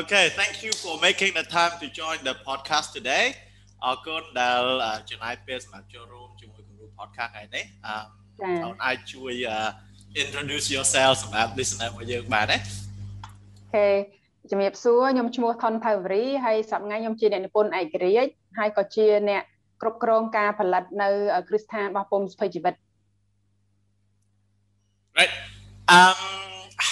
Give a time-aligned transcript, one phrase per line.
[0.00, 3.26] Okay thank you for making the time to join the podcast today
[3.84, 4.62] អរគុណដែល
[5.10, 7.96] ចំណាយពេលសម្រាប់ចូលរួមជាមួយគំរូ podcast ថ្ងៃនេះអឺ
[8.64, 9.32] អូនអាចជួយ
[10.22, 13.86] introduce yourself សម្រាប់ listener របស់យើងបានទេអូខេ
[14.50, 19.42] ជំរាបសួរខ្ញុំឈ្មោះថនថៅវរីហើយសប្តាហ៍ថ្ងៃខ្ញុំជាអ្នកនិពន្ធឯករាជ្យហើយក៏ជាអ្នក
[19.82, 21.08] គ្រប់គ្រងការផលិតនៅ
[21.48, 22.74] គ្រឹះស្ថានរបស់ពុំសុភ័យជីវិត
[25.18, 25.32] Right
[25.98, 26.18] um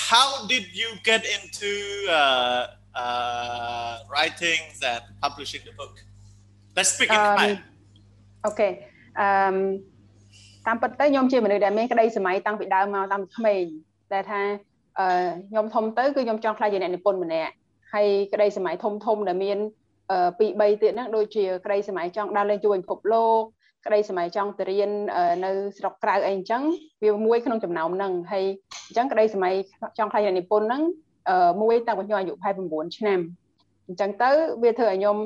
[0.09, 1.73] how did you get into
[2.21, 2.62] uh
[2.95, 5.94] uh writing and publishing the book
[6.76, 7.53] Let's speak in Khmer
[8.46, 8.68] អូខេ
[9.21, 9.26] អឺ
[10.67, 13.62] តាមពិតទៅខ្ញុំជាមនុស្សដែលមានក្តីសម័យតាំងពីដើមមកតាំងពីក្មេង
[14.12, 14.40] តែថា
[14.98, 15.07] អឺ
[15.50, 17.53] ខ្ញុំធំទៅគឺខ្ញុំចង់ខ្លាចជាអ្នកនិពន្ធម្នាក់
[17.94, 19.59] ហើយក្តីសម័យធំធំដែលមាន
[20.11, 23.40] អឺពី3ទៀតហ្នឹងដូចជាក្តីសម័យចង់ដើរលេងជួយពិភពលោក
[23.86, 24.90] ក្តីសម័យចង់ទៅរៀន
[25.45, 26.62] នៅស្រុកក្រៅអីអញ្ចឹង
[27.03, 28.45] វាមួយក្នុងចំណោមហ្នឹងហើយ
[28.86, 29.54] អញ្ចឹងក្តីសម័យ
[29.98, 31.11] ចង់ខ្លាចអ្នកនិពន្ធហ្នឹងអឺ
[31.62, 32.34] មួយតាំងពីខ្ញុំអាយុ
[32.67, 33.20] 29ឆ្នាំ
[33.86, 34.31] អញ្ចឹងទៅ
[34.62, 35.17] វាធ្វើឲ្យខ្ញុំ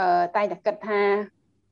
[0.00, 1.02] អឺតែតែគិតថា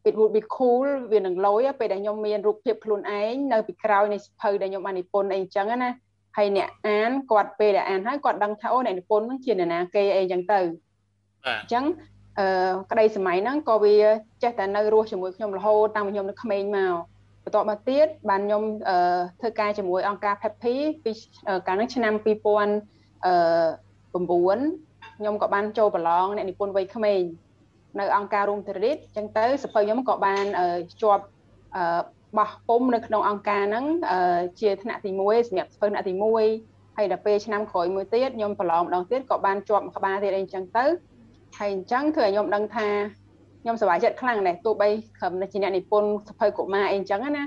[0.08, 5.90] it would be cool វានឹងលយពេលដែលខ្ញុំមានរូបភាពខ្លួនឯងនៅពីក្រោយនៃសភៅដែលខ្ញុំបាននិពន្ធអីអញ្ចឹងណា
[6.36, 10.60] ហើយអ្នកអានគាត់ពេលដែលអានហើយគាត់ដឹងថាអូអ្នកនិពន្ធនឹងជាអ្នកណាគេអីអញ្ចឹងទៅ
[11.44, 11.84] បាទអញ្ចឹង
[12.38, 12.46] អឺ
[12.90, 13.94] ក្តីសម័យហ្នឹងក៏វា
[14.42, 16.94] ចេះតែនៅរស់ជាមួយខ្ញុំរហូតតាំងពីខ្ញុំនៅក្មេងមក
[17.44, 21.12] បន្ទាប់មកទៀតបានខ្ញុំអឺធ្វើការជាមួយអង្គការ Peppy ពី
[21.66, 23.34] កាលនោះឆ្នាំ2000 អឺ
[24.12, 27.22] 9ខ្ញុំក៏បានចូលប្រឡងអ្នកនិពន្ធវ័យក្មេង
[28.00, 30.44] នៅអង្គការរួមទរិតអញ្ចឹងទៅសភៅខ្ញុំក៏បាន
[31.02, 31.24] ជាប់
[32.38, 33.84] បោះពុំនៅក្នុងអង្គការហ្នឹង
[34.60, 36.12] ជាថ្នាក់ទី1សម្រាប់សភៅថ្នាក់ទី
[36.54, 40.84] 1ហើយដល់ពេលឆ្នាំក្រោយមួយទៀតខ្ញុំប្រឡងម្ដងទៀតក៏បានជាប់ក្បាលទៀតអីអញ្ចឹងទៅ
[41.58, 42.88] ហើយអញ្ចឹងគឺឲ្យខ្ញុំដឹងថា
[43.62, 47.44] ខ្ញុំសប្បាយចិត្តខ្លាំងដែរទោះបីត្រឹមតែជាអ្នកនិពន្ធសភៅកុមារអីអញ្ចឹងណា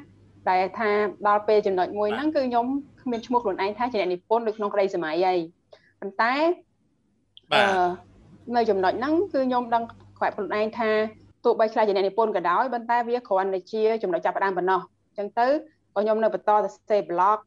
[0.49, 0.89] ដែលថា
[1.27, 2.65] ដល់ពេលចំណុចមួយហ្នឹងគឺខ្ញុំ
[3.01, 5.35] គ្មានឈ្មោះខ្លួនឯងថាជាអ្នកនិពន្ធនៅក្នុងក្តីសម័យអី
[6.01, 6.33] ប៉ុន្តែ
[7.51, 7.69] បាទ
[8.55, 9.83] នៅចំណុចហ្នឹងគឺខ្ញុំដឹង
[10.17, 10.89] ខ្វាក់ខ្លួនឯងថា
[11.45, 17.39] ទោះបីខ្លះជាអ្នកនិពន្ធក៏ដោយប៉ុន្តែវាគ្រាន់តែជាចំណុចចាប់ផ្ដើមប៉ុណ្ណោះអញ្ចឹងទៅក៏ខ្ញុំនៅបន្តទៅសេ blog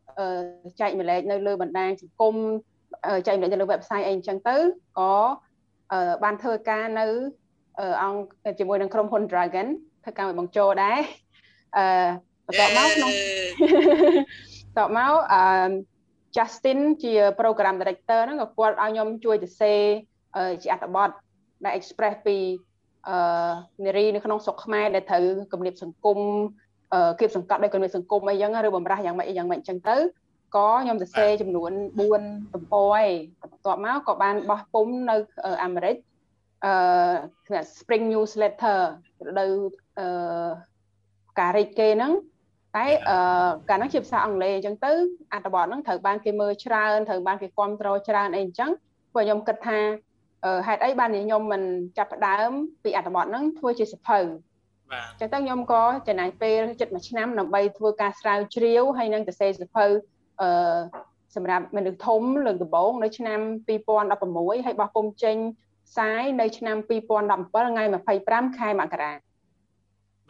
[0.81, 2.35] ចែកម្លែកនៅលើបណ្ដាញសង្គម
[3.27, 4.57] ចែកម្លែកនៅលើ website អីអញ្ចឹងទៅ
[4.99, 5.13] ក៏
[6.25, 7.07] បានធ្វើការនៅ
[8.03, 9.67] អង្គជាមួយនឹងក្រុមហ៊ុន Dragon
[10.05, 10.99] ធ្វើការមួយបងជោដែរ
[11.77, 11.85] អឺ
[12.47, 13.13] បន្ទាប់មកក្នុង
[14.67, 15.41] បន្ទាប់មកអឺ
[16.37, 19.75] Justin ជា program director ហ្នឹងក៏គាត់ឲ្យខ្ញុំជួយទៅសេ
[20.63, 21.11] ជាអត្ថបទ
[21.65, 22.37] ដែល express ពី
[23.09, 23.17] អឺ
[23.85, 26.19] នារីនៅក្នុងស្រុកខ្មែរដែលត្រូវគំរាមសង្គម
[26.93, 29.97] អឺគៀបសង្កត់ដោយគំរាមសង្គមអីចឹងឬបំរាស់យ៉ាងម៉េចយ៉ាងម៉េចចឹងទៅ
[30.57, 31.73] ក៏ខ្ញុំសរសេរចំនួន
[32.13, 33.11] 4ទំព័រឯង
[33.43, 35.17] បន្ទាប់មកក៏បានបោះពុំនៅ
[35.65, 35.97] អាមេរិក
[36.65, 38.79] អឺ Spring Newsletter
[39.39, 39.47] ទៅ
[39.99, 40.49] អឺ
[41.41, 42.13] ការរិចគេហ្នឹង
[42.77, 44.93] តែអឺកាលហ្នឹងជាភាសាអង់គ្លេសអញ្ចឹងទៅ
[45.33, 48.71] អត្ថបទហ្នឹងត្រូវបានគេមើលច្រើនត្រូវបានគេគ្រប់គ្រងច្រើនអីអញ្ចឹង
[49.13, 49.79] ព្រោះខ្ញុំគិតថា
[50.67, 51.63] ហេតុអីបានខ្ញុំមិន
[51.99, 52.51] ចាប់ផ្ដើម
[52.85, 54.19] ពីអត្ថបទហ្នឹងធ្វើជាសភៅ
[54.91, 59.87] បាទអញ្ចឹងទៅខ្ញុំក៏ចំណាយពេលជិត1ឆ្នាំដើម្បីធ្វើការស្រាវជ្រាវហើយនឹងសរសេរសភៅ
[60.41, 60.49] អឺ
[61.35, 63.41] សម្រាប់មនុស្សធំលើកដំបូងនៅឆ្នាំ
[63.79, 65.37] 2016ហើយបោះពុំចេញ
[65.89, 67.85] ផ្សាយនៅឆ្នាំ2017ថ្ងៃ
[68.21, 69.13] 25ខែមករា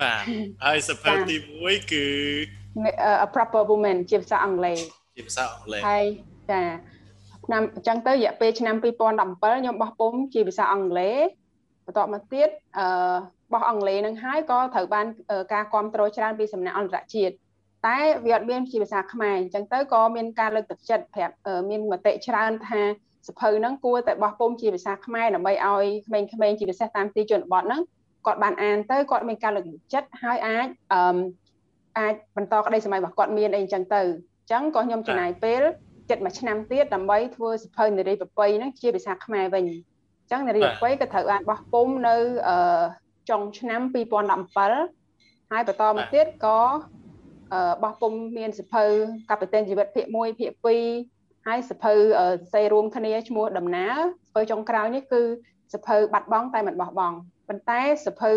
[0.02, 0.24] បាទ
[0.64, 2.04] ហើយសភៅទី1គឺ
[3.24, 4.78] A Proper Woman ជាភាសាអង់គ្លេស
[5.16, 6.04] ជាភាសាអង់គ្លេសហើយ
[6.50, 6.62] ចា
[7.46, 8.84] ឆ្នាំអញ្ចឹងទៅរយៈពេលឆ្នាំ2017
[9.60, 11.26] ខ្ញុំបោះពុំជាភាសាអង់គ្លេស
[11.86, 12.86] បន្ទាប់មកទៀតអឺ
[13.52, 15.06] បោះអង់គ្លេសនឹងហើយក៏ត្រូវបាន
[15.52, 17.34] ការគ្រប់គ្រងច្រើនពីសំណាក់អន្តរជាតិ
[17.86, 21.34] តែវាអត់មានជាភាសាខ្មែរអញ្ចឹងទៅក៏មានការលើកទឹកចិត្តប្រាប់
[21.70, 22.82] មានមតិច្រើនថា
[23.28, 27.80] សភៅហ្នឹងគួរតែបោះពុំជាភាសាខ្មែរដើម្បីឲ្យក្មេងៗជាពិសេសតាមទីជនបទហ្នឹង
[28.26, 31.18] គាត់បានអានទៅគាត់មានការលើកទឹកចិត្តហើយអាចអឺ
[31.98, 35.62] អាចបន្តក្តីសម័យរបស់គាត់មានអីអញ្ចឹងទៅអញ្ចឹងក៏ខ្ញុំចំណាយពេល
[36.10, 42.16] ចិត្តមួយឆ្នាំទៀតដើម្បីធ្វើសភៅនារីប្រពៃហ្នឹងជាភាសាខ្មែរវិញអញ្ចឹងនារីប្រពៃក៏ត្រូវបានបោះពុំនៅ
[42.48, 42.82] អឺ
[43.30, 46.60] ចុងឆ្នាំ2017ហើយបន្តមកទៀតក៏
[47.82, 48.84] បោះពុំមានសភៅ
[49.30, 50.50] កាពីតេនជីវិតភាគ1ភាគ
[51.00, 51.92] 2ហើយសភៅ
[52.52, 53.94] សេរួមគ្នាឈ្មោះដំណើរ
[54.28, 55.22] សភៅចុងក្រោយនេះគឺ
[55.74, 57.16] សភៅបាត់បង់តែមិនបោះបង់
[57.48, 58.32] ប៉ុន្តែសភៅ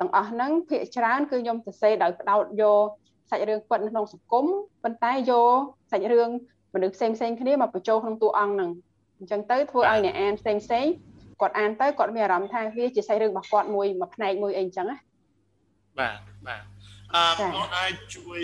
[0.00, 2.84] ទាំងអស់ហ្នឹងភាគច្រើនគឺខ្ញុំសរសេរដោយផ្ដោតយក
[3.30, 4.46] សាច់រឿងពិតនៅក្នុងសង្គម
[4.84, 5.52] ប៉ុន្តែយក
[5.90, 6.30] សាច់រឿង
[6.74, 8.70] មនុស្សផ្សេងផ្សេងគ្នាមកបញ្ចូលក្នុងតួអង្គហ្នឹង
[9.18, 10.86] អញ្ចឹងទៅធ្វើឲ្យអ្នកអានផ្សេងផ្សេង
[11.40, 14.96] គាត់អានទៅគាត់មានអារម្មណ៍ថាវាជាសាច់រឿងរបស់គាត់មួយមួយផ្នែកមួយអីអញ្ចឹងណា
[15.98, 16.62] បាទបាទ
[17.14, 18.40] អឺបងអាចជួយ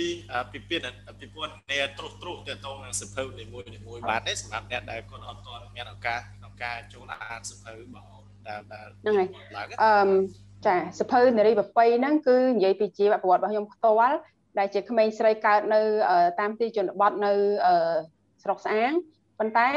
[0.52, 8.21] ពិភាក្សាពិពណ៌នាត្រុសត្រុសទៅទៅនឹងសភៅនីមួយនីមួយបានទេសម្រាប់អ្នកដែលគាត់អត់ទាន់មានឱកាសក្នុងការចូលអានសភៅបងដែលដែល
[9.02, 9.28] ហ្នឹងហើយ
[9.82, 9.92] អឺ
[10.66, 14.16] ចាសភៅនារីប្រពៃហ្នឹងគឺនិយាយពីជីវប្រវត្តិរបស់ខ្ញុំផ្ទាល់
[14.58, 15.80] ដែលជាក្មេងស្រីកើតនៅ
[16.40, 17.32] តាមទីជនបទនៅ
[18.42, 18.90] ស្រុកស្អាង
[19.38, 19.68] ប៉ុន្តែ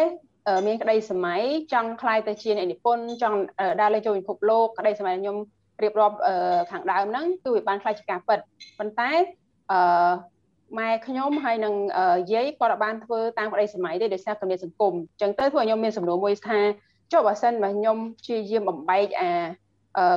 [0.68, 1.42] មានក្តីសម័យ
[1.74, 3.38] ចង់ខ្លាយទៅជាអ្នកនិពន្ធចង់
[3.82, 5.38] ដើរលេងចូលពិភពលោកក្តីសម័យខ្ញុំ
[5.84, 6.18] រៀបរាប់
[6.72, 8.40] ខាងដើមហ្នឹងគឺវាបានខ្លាយជាការពិត
[8.80, 9.12] ប៉ុន្តែ
[9.72, 10.12] អឺ
[10.80, 11.74] ម៉ែខ្ញុំហើយនឹង
[12.34, 16.60] យាយគាត់បានធ្វើតាមក្តីសម័យទេដោយសារគំនិតសង្គមអញ្ចឹងទៅធ្វើឲ្យខ្ញុំមានសំណួរមួយថា
[17.12, 19.31] ចុះបើសិនបើខ្ញុំព្យាយាមបំបែកអា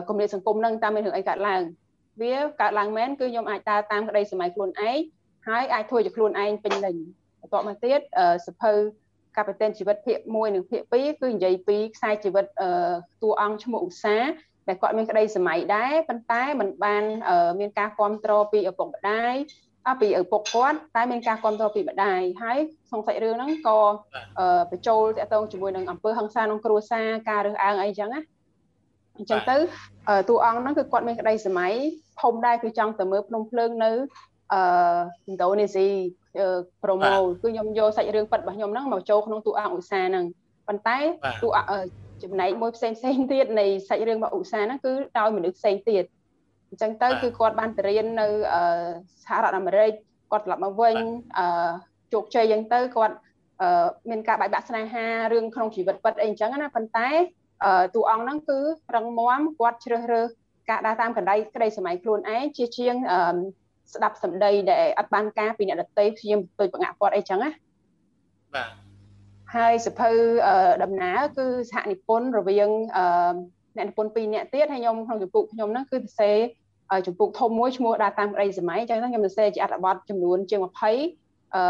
[0.09, 1.63] គំនិតសង្គមហ្នឹងតាមមានរឿងអីកើតឡើង
[2.23, 4.99] វាកើតឡើងមែនគឺខ្ញុំអាចដើរតាមក្តីសម័យខ្លួនឯង
[5.49, 6.97] ហើយអាចធ្វើជាខ្លួនឯងពេញលេញ
[7.41, 8.01] បន្ទាប់មកទៀត
[8.47, 8.73] សភៅ
[9.37, 12.45] កាពិតេនជីវិតភាគ1និងភាគ2គឺនិយាយពីខ្សែជីវិត
[13.23, 14.31] តួអង្គឈ្មោះឧស្សាហ៍
[14.69, 17.05] ដែលគាត់មានក្តីសម័យដែរប៉ុន្តែมันបាន
[17.61, 19.35] មានការគ្រប់គ្រងពីឪពុកម្ដាយ
[20.01, 22.59] ពីឪពុកគាត់តែមានការគ្រប់គ្រងពីម្ដាយហើយ
[22.89, 23.79] ក្នុងសាច់រឿងហ្នឹងក៏
[24.71, 28.21] បញ្ចូលតកតងជាមួយនឹងអំពើហិង្សាក្នុងគ្រួសារការរើសអើងអីចឹងណា
[29.17, 29.57] អញ្ចឹងទៅ
[30.29, 31.73] តួអង្គហ្នឹងគឺគាត់មានក្តីសម័យ
[32.23, 33.91] ធំដែរគឺចង់ទៅមើលភ្នំភ្លើងនៅ
[34.53, 34.61] អឺ
[35.31, 35.89] ឥណ្ឌូនេស៊ី
[36.83, 40.25] ប្រូម៉ូគឺខ្ញុំយកសាច់រឿងប៉ិតរបស់ខ្ញុំហ្នឹងមកចូលក្នុងតួអង្គឧស្សាហ៍ហ្នឹង
[40.69, 40.99] ប៉ុន្តែ
[41.43, 41.49] តួ
[42.23, 46.05] ចំណែកមួយផ្សេងផ្សេងទៀតនៃសាច់រឿងរបស់ឧស្សាហ៍ហ្នឹងគឺដោយមនុស្សផ្សេងទៀត
[46.71, 48.27] អញ្ចឹងទៅគឺគាត់បានទៅរៀននៅ
[49.25, 49.93] សហរដ្ឋអាមេរិក
[50.31, 50.97] គាត់ត្រឡប់មកវិញ
[51.39, 51.71] អឺ
[52.13, 53.17] ជោគជ័យអញ្ចឹងទៅគាត់
[54.11, 57.11] មានការបែកបាក់ស្នេហារឿងក្នុងជីវិតពិតអីអញ្ចឹងណាប៉ុន្តែ
[57.95, 58.61] តួអង្គហ្នឹងគឺ
[58.95, 60.29] រឹងមាំគាត់ជ្រើសរើស
[60.71, 62.95] ការដើរតាមកណ្ដៃក្តីសម័យខ្លួនឯងជាជាង
[63.95, 67.51] ស្ដាប់សម្ដីដែលអត់បានការពីអ្នកដតីព្យាយាមទៅបង្អាក់គាត់អីចឹងណា
[68.55, 68.71] បាទ
[69.57, 70.11] ហើយសភៅ
[70.83, 72.71] ដំណើរគឺសហនិពន្ធរវាង
[73.79, 76.37] អ្នកនិពន្ធពីរអ្នកទៀតហើយខ្ញុំក្នុងចម្ពោះខ្ញុំហ្នឹងគឺសរសេរ
[77.07, 81.63] ចម្ពោះធំមួយឈ្មោះដើរតាមក្តីសម័យអញ្ចឹងខ្ញុំសរសេរជាអត្ថបទចំនួនជាង20អឺ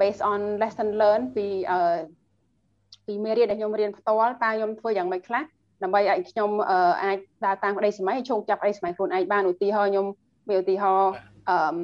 [0.00, 1.78] based on lesson learn ពីអឺ
[3.06, 5.42] ពីមេរៀនដែលខ្ញុំរៀនផ្ទាល់តើខ្ញុំធ្វើយ៉ាងម៉េចខ្លះ
[5.82, 6.50] ដើម្បីឲ្យខ្ញុំ
[7.02, 10.06] អាចដើរតាមក្តីសម័យឈោងចាប់ក្តីសម័យខ្លួនឯងបានឧទាហរណ៍ខ្ញុំ
[10.48, 11.10] មានឧទាហរណ៍
[11.50, 11.76] អឺ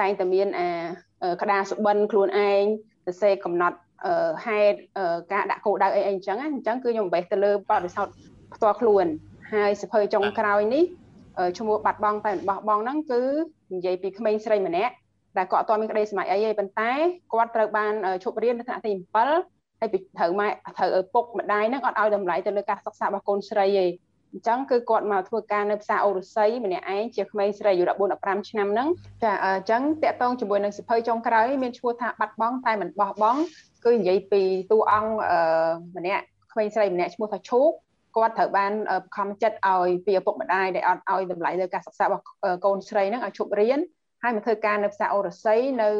[0.00, 0.68] តែងតែមានអា
[1.40, 2.64] ក្តារសុបិនខ្លួនឯង
[3.04, 3.78] សរសេរកំណត់
[4.46, 4.76] ហេតុ
[5.32, 8.14] ការដាក់គោលដៅអីអីអញ្ចឹងអញ្ចឹងគឺខ្ញុំបេះទៅលើបទពិសោធន៍
[8.60, 9.06] ផ្ទាល់ខ្លួន
[9.52, 10.84] ហើយសភៅចុងក្រោយនេះ
[11.58, 13.22] ឈ្មោះបាត់បង់តែបោះបង់ហ្នឹងគឺ
[13.74, 14.94] និយាយពីក្មេងស្រីម្នាក់
[15.36, 16.90] ដែលគាត់អត់ទាន់មានក្តីសម័យអីទេប៉ុន្តែ
[17.32, 17.92] គាត់ត្រូវបាន
[18.24, 20.48] ឈប់រៀននៅថ្នាក់ទី7ហើយត្រូវម៉ែ
[20.78, 23.86] ត្រូវឪពុកម្ដាយហ្នឹងអត់ឲ្យតម្លៃទៅលើការសិក្សារបស់កូនស្រីទេ
[24.32, 28.88] អញ្ចឹងគឺគាត់មកធ្វើការនៅផ្សារអូរស័យម្នាក់ឯងជាក្មេងស្រីអាយុ14 15ឆ្នាំហ្នឹង
[29.22, 33.40] ចាអញ្ចឹងតាក់ទងជាមួយនឹងសិភៅចុងក្រោយមានឈ្មោះថាបាត់បង់តែមិនបោះបង់
[33.84, 35.12] គឺនិយាយពីតួអង្គ
[35.96, 37.70] ម្នាក់ក្មេងស្រីម្នាក់ឈ្មោះថាឈូក
[38.16, 42.24] គាត់ត្រូវបានបង្ខំចិត្តឲ្យពីឪពុកម្ដាយដែលអត់ឲ្យតម្លៃលើការសិក្សារបស់
[42.64, 43.80] កូនស្រីហ្នឹងឲ្យឈប់រៀន
[44.22, 45.90] ហើយមកធ្វើការនៅផ្សារអូរស័យនៅ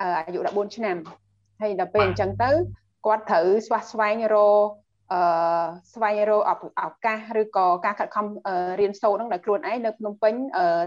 [0.00, 0.96] អាយុ14ឆ្នាំ
[1.60, 2.50] ហើយដល់ពេលអញ្ចឹងទៅ
[3.06, 4.68] គាត់ត្រូវស្វះស្វែងរក
[5.12, 5.20] អឺ
[5.94, 6.42] ស្វែងរក
[6.80, 8.26] ឱកាសឬក៏ការខិតខំ
[8.80, 10.34] រៀនសូត្រហ្នឹងដោយខ្លួនឯងនៅភ្នំពេញ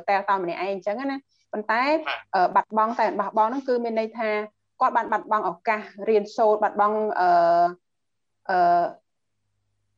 [0.09, 1.17] តែតាមម្នាក់ឯងអញ្ចឹងណា
[1.51, 1.83] ប៉ុន្តែ
[2.55, 4.29] បាត់បង់តែបាត់បង់ហ្នឹងគឺមានន័យថា
[4.81, 7.29] គាត់បានបាត់បង់ឱកាសរៀនសូត្របាត់បង់អឺ
[8.49, 8.83] អឺ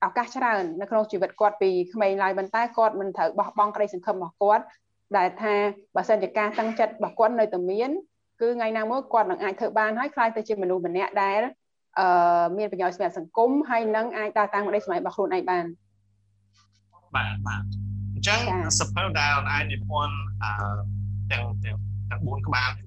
[0.06, 4.64] ឱកាសច្រើននៅក្នុងជីវិតគាត់ពីក្មេងឡើយប៉ុន្តែគាត់មិនត្រូវបោះបង់ក្តីសង្ឃឹមរបស់គាត់
[5.18, 5.54] ដែលថា
[5.96, 7.90] បើសិនជាការតាំងចិត្តរបស់គាត់នៅតែមាន
[8.42, 11.42] គឺថ្ងៃណាមួយគាត់នឹងអាចធ្វើបានហើយខ្លាយទៅជាមនុស្សម្នាក់ដែល
[12.00, 15.66] អឺមានប្រយោជន៍សម្រាប់សង្គមហើយនឹងអាចដើរតាមក្តីសម័យរបស់ខ្លួនឯងបាន
[17.16, 17.64] បាទបាទ
[18.14, 18.40] អញ្ចឹង
[18.80, 20.52] សភៅដែលអាចនិពន្ធអឺ
[21.32, 21.78] ទាំងទាំង
[22.10, 22.86] ទាំង4ក្បាលគឺ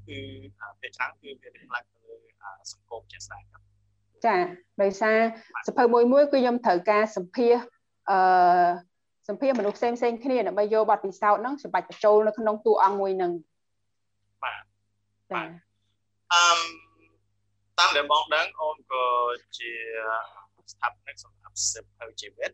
[0.80, 2.16] ភាគច្រើនគឺវារៀបឡើងទៅលើ
[2.72, 3.42] សង្គមជាក់ស្ដែង
[4.26, 4.34] ចា
[4.82, 5.18] ដោយសារ
[5.68, 7.54] សភៅមួយមួយគឺខ្ញុំត្រូវការសម្ភារ
[8.10, 8.68] អឺ
[9.28, 13.32] សម្ភារមនុស្សផ្សេងផ្សេងគ្នាដើម្បីយកបទពិសោធន៍ហ្នឹងសម្បាច់បញ្ចូលនៅក្នុងតួអង្គមួយហ្នឹង
[14.44, 14.62] បាទ
[15.32, 15.48] បាទ
[16.32, 16.44] អឺ
[17.78, 19.04] តាមដែលបងដឹងអូនក៏
[19.58, 19.70] ជា
[20.72, 22.52] ស្ថាបនិកសម្រាប់សិភៅជីវិត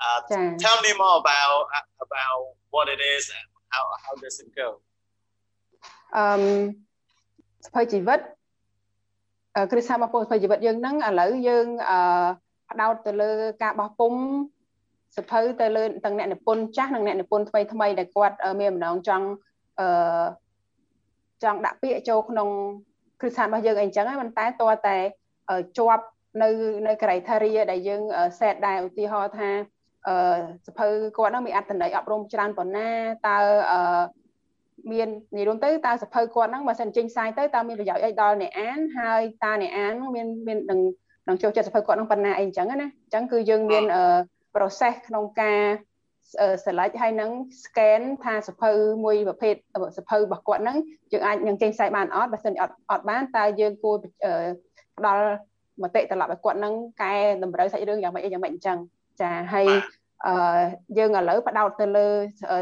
[0.00, 0.20] Uh,
[0.58, 1.66] tell me more about
[2.00, 4.68] about what it is and how how does it go
[6.16, 6.24] អឺ
[7.66, 8.20] សភៅជីវិត
[9.70, 11.98] គ្រិស្ថាបពុទ្ធសភៅជីវិតយើងហ្នឹងឥឡូវយើងអឺ
[12.70, 13.30] ផ្ដោតទៅលើ
[13.62, 14.12] ការបោះពុំ
[15.16, 19.26] សភៅទៅលើទាំងអ្នកនិពន្ធចាស់និងអ្នកនិពន្ធថ្មីថ្មីដែលគាត់មានម្ដងចង់
[19.80, 20.24] អឺ
[21.42, 22.48] ចង់ដាក់ពាក្យចូលក្នុង
[23.20, 24.96] គ្រឹះស្ថានរបស់យើងអីចឹងហ្នឹងប៉ុន្តែតើតែ
[25.78, 26.04] ជាប់
[26.42, 26.48] នៅ
[26.86, 28.02] នៅ criteria ដែលយើង
[28.38, 29.50] set ដែរឧទាហរណ៍ថា
[30.06, 30.14] អឺ
[30.66, 30.86] សភៅ
[31.16, 32.88] គាត់ហ្នឹងមានអត្ថន័យអប់រំច្រើនប៉ុណ្ណា
[33.28, 33.38] តើ
[33.72, 33.78] អឺ
[34.92, 40.80] មាននិយាយរួមទៅតើសភៅគាត់ហ្នឹងបើសិនចេញផ្សាយទៅតើមានប្រយោជន៍អីដល់អ្នកអានហើយតើអ្នកអានមានមាននឹង
[41.28, 43.84] នឹងចូលចិត្តសភៅគាត់ហ្នឹងប៉ុណ្ណាអីអញ្ចឹងណាអញ្ចឹងគឺយើងមាន
[44.54, 45.60] process ក្នុងការ
[46.64, 47.30] select ហើយនឹង
[47.62, 48.70] scan ថាសភៅ
[49.04, 49.54] មួយប្រភេទ
[49.98, 50.76] សភៅរបស់គាត់ហ្នឹង
[51.12, 53.96] យើងអាចនឹងចេញផ្សាយបានអត់បើមិនអត់អត់បានតើយើងគួរ
[54.98, 55.24] ផ្ដល់
[55.82, 58.78] មតិត្រឡប់ឲ្យគាត់នឹងកែតម្រូវសាច់រឿងយ៉ាងម៉េចយ៉ាងម៉េចអញ្ចឹង
[59.20, 59.66] ចាហើយ
[60.26, 60.60] អឺ
[60.98, 62.08] យើងឥឡូវបដោតទៅលើ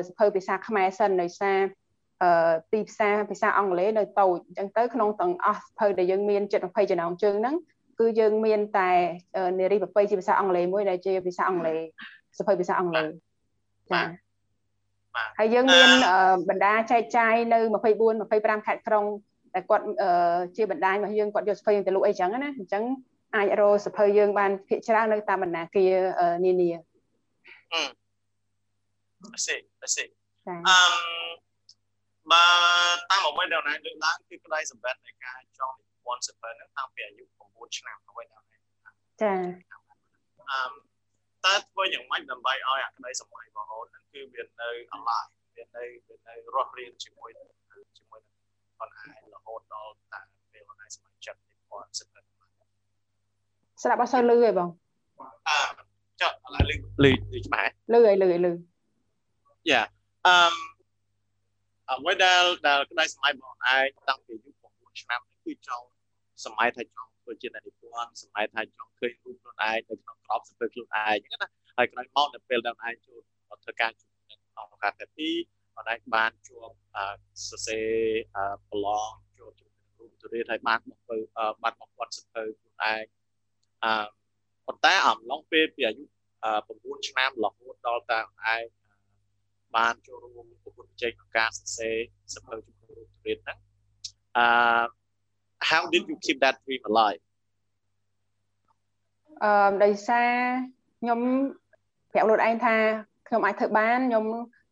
[0.08, 1.58] សភៅភាសាខ្មែរសិនដោយសារ
[2.22, 7.54] អឺទីផ្សារភាសាអង់គ្លេសនៅតូចអញ្ចឹងទៅក្នុងទាំងអស់សភៅដែលយើងមាន720ចំណងជើងហ្នឹង
[8.00, 8.90] គឺយើងមានតែ
[9.58, 13.06] នារីប្រពៃជាភាសាអង់គ្លេសមួយដែលជាភាសាអង់គ្លេសសភៅភាសាអង់គ្លេស
[13.90, 14.02] ចា
[15.38, 15.88] ហើយយើងមាន
[16.48, 19.04] បណ្ដាចែកចាយនៅ24 25ខេត្តក្រុង
[19.54, 19.84] តែគាត់
[20.56, 22.84] ជាបណ្ដាញរបស់យើងគាត់យកសភៅយើងទៅលក់អីចឹងណាអញ្ចឹង
[23.36, 25.92] អាចរកសភៅយើងបានភាគច្រើននៅតាមបណ្ដាគារ
[26.44, 26.70] នានា
[27.72, 27.82] អឺ
[29.34, 30.04] អសេអសេ
[30.48, 31.25] អឺ
[32.32, 32.44] បើ
[33.10, 38.58] តាមអ្វីដែលណាលើកឡើងគឺក្តីសម្បត្តិនៃការចងនិពន្ធសភៅហ្នឹងតាំងពីអាយុ9ឆ្នាំអ្វីដែលណា
[39.22, 39.34] ចា
[40.50, 40.60] អឺ
[41.44, 47.30] តើធ្វើយ៉ាងម៉េចដើម្បីឲ្យអាក្តីសម័យរបស់អូនហ្នឹងគឺវានៅ alive វានៅវានៅរស់រានជាមួយ
[47.98, 48.36] ជាមួយនឹង
[48.76, 50.20] ខ្លួនឯងរហូតដល់តា
[50.52, 52.20] ពេលខ្លួនឯងសម័យចិត្តនិពន្ធសភៅ
[53.82, 54.68] ស្រាប់អត់សូវលឺទេបង
[55.48, 55.58] អឺ
[56.20, 58.52] ចុះឥឡូវលឺលឺច្បាស់លឺហើយលឺហើយលឺ
[59.70, 59.82] យ៉ា
[60.26, 60.36] អឺ
[61.90, 65.86] អ្វីដែលដែលក្តីសម័យបងឯងតាំងពីអាយុ9ឆ្នាំគឺចង់
[66.44, 73.20] សម័យថាចង់ធ្វើជានិពន្ធសម័យថាចង់ឃើញរូបខ្លួនឯងនៅក្នុងក្របសភើខ្លួនឯងហ្នឹងណាហើយក្រោយមកនៅពេលដែលឯងចូល
[73.62, 75.28] ធ្វើការជួយនឹងអង្គការតែពី
[75.76, 76.68] បងឯងបានជួប
[77.48, 77.90] សរសេរ
[78.70, 81.16] ប្រឡងជួបជាមួយរូបទូរហើយបានមកធ្វើ
[81.62, 83.04] បានមកវត្តសភើខ្លួនឯង
[83.84, 83.92] អឺ
[84.66, 86.04] ប៉ុន្តែអំឡុងពេលពីអាយុ
[86.94, 88.64] 9ឆ្នាំរហូតដល់តាឯង
[89.76, 91.96] បានចូលរួមប្រកួតប្រជែងក្នុងការសរសេរ
[92.34, 93.58] សភៅជំនួយរូបទូរហ្នឹង
[94.36, 94.46] អឺ
[95.70, 97.22] how did you keep that dream alive
[99.42, 100.30] អឺដោយសារ
[101.00, 101.20] ខ្ញុំ
[102.12, 102.76] ប្រាប់ខ្លួនឯងថា
[103.28, 104.24] ខ្ញុំអាចធ្វើបានខ្ញុំ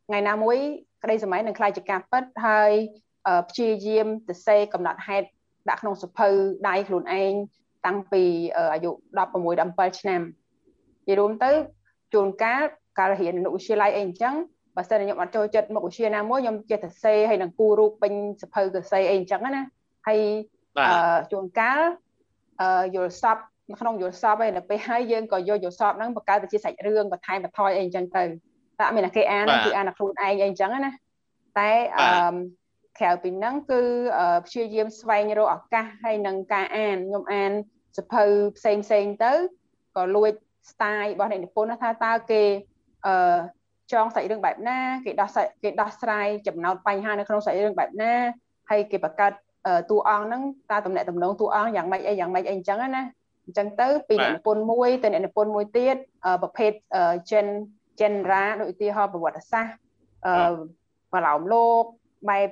[0.09, 0.59] ថ្ងៃណាមួយ
[1.03, 2.73] ក្តីសម័យនឹងខ្លាចជាការពិតហើយ
[3.49, 5.27] ព្យាយាមទៅសេកំណត់ហេតុ
[5.69, 6.29] ដាក់ក្នុងសភៅ
[6.69, 7.33] ដៃខ្លួនឯង
[7.87, 8.23] តាំងពី
[8.57, 8.91] អាយុ
[9.25, 9.61] 16
[9.91, 11.51] 17ឆ្នាំនិយាយរួមទៅ
[12.13, 12.63] ជួនកាល
[12.99, 14.35] កាលរៀននៅវិទ្យាល័យអីអញ្ចឹង
[14.77, 18.13] បើសិនខ្ញុំអត់ចូលចិត្តមុខវិជ្ជាណាមួយខ្ញុំចេះតែសេហើយនឹងគូរូបពេញ
[18.43, 19.63] សភៅកសែអីអញ្ចឹងណា
[20.07, 20.21] ហើយ
[21.33, 21.81] ជួនកាល
[22.95, 23.39] យល់សព
[23.71, 28.25] នៅក្នុងយល់សពឯនៅពេលហើយយើងក៏យកយល់សពហ្នឹងបង្កើតទៅជាសាច់រឿងបន្ថែមបន្ថយអីអញ្ចឹងទៅ
[28.81, 30.91] តែមានតែគេអានគឺអានតែខ្លួនឯងអីអញ្ចឹងណា
[31.59, 32.07] តែអឺ
[32.99, 33.81] ក្រៅពីហ្នឹងគឺ
[34.47, 37.53] ព្យាយាមស្វែងរកឱកាសហើយនឹងការអានខ្ញុំអាន
[37.99, 38.25] សភៅ
[38.57, 39.33] ផ្សេងផ្សេងទៅ
[39.97, 40.33] ក៏លួច
[40.71, 42.43] style របស់អ្នកនិពន្ធថាតើគេ
[43.07, 43.37] អឺ
[43.93, 45.29] ចងសាច់រឿងបែបណាគេដោះ
[45.63, 48.13] គេដោះស្រាយចំណោទបញ្ហានៅក្នុងសាច់រឿងបែបណា
[48.71, 49.33] ហើយគេបង្កើត
[49.91, 53.03] តួអង្គហ្នឹងតើតំណែងតំណងតួអង្គយ៉ាងម៉េចអីយ៉ាងម៉េចអីអញ្ចឹងណា
[53.47, 55.97] អញ្ចឹងទៅពីអ្នកនិពន្ធមួយទៅអ្នកនិពន្ធមួយទៀត
[56.43, 56.73] ប្រភេទ
[57.31, 57.49] gen
[58.01, 59.75] genre ដូចឧទាហរណ៍ប្រវត្តិសាស្ត្រ
[60.27, 60.35] អឺ
[61.13, 61.85] បឡោមលោក
[62.29, 62.49] បែប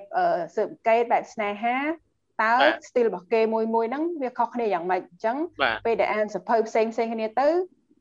[0.54, 1.78] ស៊ើបអង្កេតបែបស្នេហា
[2.42, 2.54] តើ
[2.88, 5.36] style របស់គេមួយមួយហ្នឹងវាខុសគ្នាយ៉ាងម៉េចអញ្ចឹង
[5.86, 7.48] ពេលដែលអានសភៅផ្សេងផ្សេងគ្នាទៅ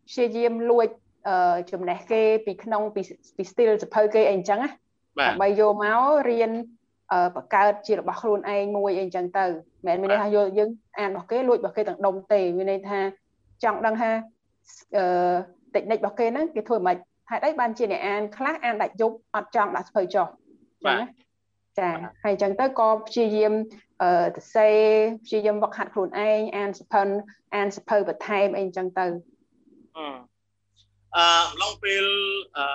[0.10, 0.88] ព្យាយាមលួច
[1.72, 3.02] ចំណេះគេពីក្នុងពី
[3.38, 4.70] ពី style សភៅគេអីអញ្ចឹងណា
[5.20, 6.00] ដើម្បីយកមក
[6.30, 6.52] រៀន
[7.36, 9.46] បង្កើតជារបស់ខ្លួនឯងមួយអីចឹងទៅ
[9.88, 13.00] មិនមែនមានន័យថាយកយើងអានរបស់គេលួចរបស់គេទាំងដុំទេមានន័យថា
[13.64, 14.12] ចង់ដឹងថា
[14.96, 15.06] អឺ
[15.76, 16.96] តិចនិចរបស់គេហ្នឹងគេធ្វើមិន
[17.30, 20.28] ហេតុអីបានជាអ្នកអានខ្លះអានដាច់យប់អត់ចង់ដាក់ស្ភៅចុះ
[20.86, 21.06] ចឹងណា
[21.80, 21.90] ចា
[22.24, 23.54] ហើយអញ្ចឹងទៅក៏ព្យាយាម
[24.02, 24.68] អឺទៅសេ
[25.26, 27.02] ព្យាយាមវឹកហាត់ខ្លួនឯងអានសភៅ
[27.56, 29.08] អានសភៅបន្ថែមអីអញ្ចឹងទៅ
[29.98, 30.31] អឺ
[31.16, 32.06] អឺអំឡុងពេល
[32.58, 32.66] អឺ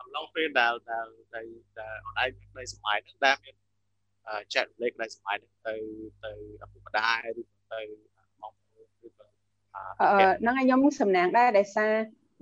[0.00, 1.46] អំឡុងពេលដែលដែលដែល
[1.80, 2.28] ដែលអនឡាញ
[2.58, 3.56] នៃសម័យហ្នឹងដែលមាន
[4.54, 5.74] ចែករំលែកនៃសម័យហ្នឹងទៅ
[6.24, 6.32] ទៅ
[6.64, 7.80] ឪពុកម្ដាយឬទៅ
[8.40, 9.26] បងប្អូនឬក៏
[10.00, 10.08] អឺ
[10.40, 11.92] ហ្នឹងហើយខ្ញុំសំណាងដែរដោយសារ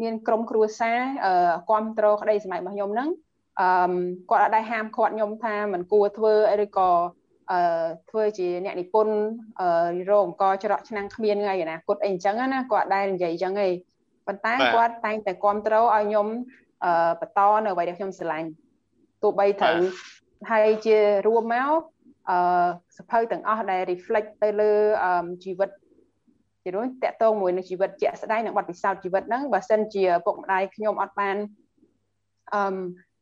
[0.02, 1.32] មានក្រុមគ្រួសារអឺ
[1.68, 3.10] គ្រប់គ្រងក្តីសម័យរបស់ខ្ញុំហ្នឹង
[3.60, 3.68] អឺ
[4.30, 6.34] គាត់អត់ដែរហាមឃាត់ខ្ញុំថាមិនគួរធ្វើ
[6.64, 6.90] ឬក៏
[7.52, 7.60] អឺ
[8.10, 9.14] ធ្វើជាអ្នកនិពន្ធ
[9.60, 9.68] អឺ
[10.10, 13.72] រោអង្គច្រកឆ្នាំងគ្មានថ្ងៃអនាគតអីអញ្ចឹងណាគាត់ដែរនិយាយអញ្ចឹងឯង
[14.26, 16.26] ប៉ុន្តែគាត់តែងតែគ្រប់គ្រងឲ្យខ្ញុំ
[16.84, 18.48] អឺបន្តនៅអ្វីដែលខ្ញុំស្រឡាញ់
[19.22, 19.78] ទោះបីត្រូវ
[20.50, 21.80] ហើយជារួមមក
[22.30, 22.66] អឺ
[22.98, 24.72] សភៅទាំងអស់ដែល reflect ទៅលើ
[25.44, 25.70] ជីវិត
[26.62, 31.36] ជារួមតកតងមួយនឹងជីវិតជាក់ស្ដែងនិងបទពិសោធន៍ជីវិតហ្នឹងបើសិនជាពុកម្ដាយខ្ញុំអត់បាន
[32.54, 32.62] អឺ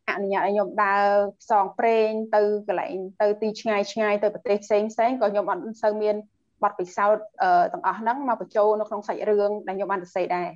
[0.09, 1.05] អនុញ្ញាតឲ្យខ្ញុំដើរ
[1.43, 6.17] ផ្សងព្រេងទៅកន្លែងទៅទីឆ្ងាយឆ្ងាយទៅប្រទេសផ្សេងផ្សេងក៏ខ្ញុំអត់សូវមាន
[6.65, 7.25] បទពិសោធន៍
[7.73, 10.49] ទាំងអស់ហ្នឹងមកបញ្ចូលនៅក្នុងសាច់រឿងដែលខ្ញុំបានសរសេរដែរ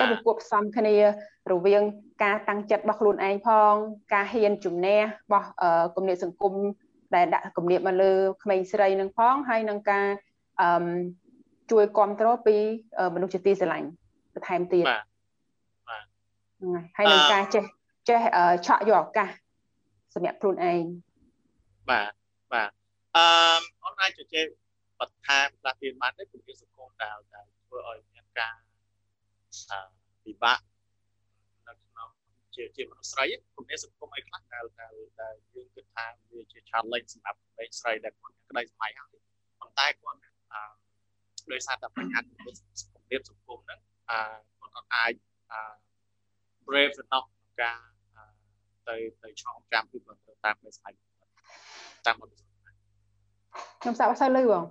[0.00, 0.94] ទៅវាគួបផ្សំគ្នា
[1.52, 1.82] រវាង
[2.22, 3.74] ការតាំងចិត្តរបស់ខ្លួនឯងផង
[4.14, 5.48] ការហ៊ានជំនះរបស់
[5.96, 6.54] គំនិតសង្គម
[7.14, 10.06] ដែលដាក់គំនិតមកលើក្មេងស្រីនឹងផងហើយនឹងការ
[10.60, 10.68] អឺ
[11.70, 12.56] ជួយគ្រប់គ្រងពី
[13.14, 13.88] មនុស្សជាទីស្រឡាញ់
[14.34, 15.04] បន្ថែមទៀតបាទ
[15.88, 16.04] បាទ
[16.96, 17.64] ហើយនឹងការចេះ
[18.08, 18.20] ចេះ
[18.66, 19.28] ឆក់យកឱកាស
[20.14, 20.82] សម្រាប់ខ្លួនឯង
[21.90, 22.12] បាទ
[22.52, 22.70] បាទ
[23.16, 23.24] អឺ
[23.84, 24.46] អនឡាញជជែក
[25.00, 28.54] បន្ថែមខ្លះទៀតបានទេគម្រាមសង្គមដែលដែលធ្វើឲ្យមានការ
[30.24, 30.60] ពិបាក
[31.68, 32.08] នៅក្នុង
[32.54, 33.24] ជាជាមនុស្សស្រី
[33.56, 39.14] គំនិតសង្គមអីខ្លះដែលដែលដែលយើងគិតថាវាជា challenge សម្រាប់ក្មេងស្រីដែលគាត់មានក្តីសម័យហើយ
[39.60, 40.18] ប៉ុន្តែគាត់
[41.52, 43.80] ដោយសារតែបញ្ហាជំនឿសង្គមរៀបសង្គមហ្នឹង
[44.10, 44.18] អឺ
[44.58, 45.12] គាត់អត់អាច
[45.52, 45.60] អឺ
[46.66, 47.78] brave enough ក្នុងការ
[48.88, 50.94] ទៅទៅឆ្លងចាំគឺគាត់ទៅតាមដោយស្អែក
[52.06, 52.28] តាមមក
[53.80, 54.64] ខ្ញុំសាកអត់សូវលឺបង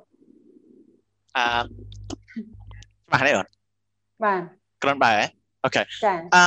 [1.38, 1.46] អឺ
[3.06, 3.48] ច្បាស់ទេអូន
[4.24, 4.42] បាទ
[4.84, 5.14] ក្រិនបែ
[5.64, 6.44] អូខេចាអឺ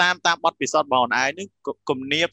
[0.00, 1.46] តាមតាមបទពិសោធន៍របស់អូនឯងនេះ
[1.88, 2.28] គំនាប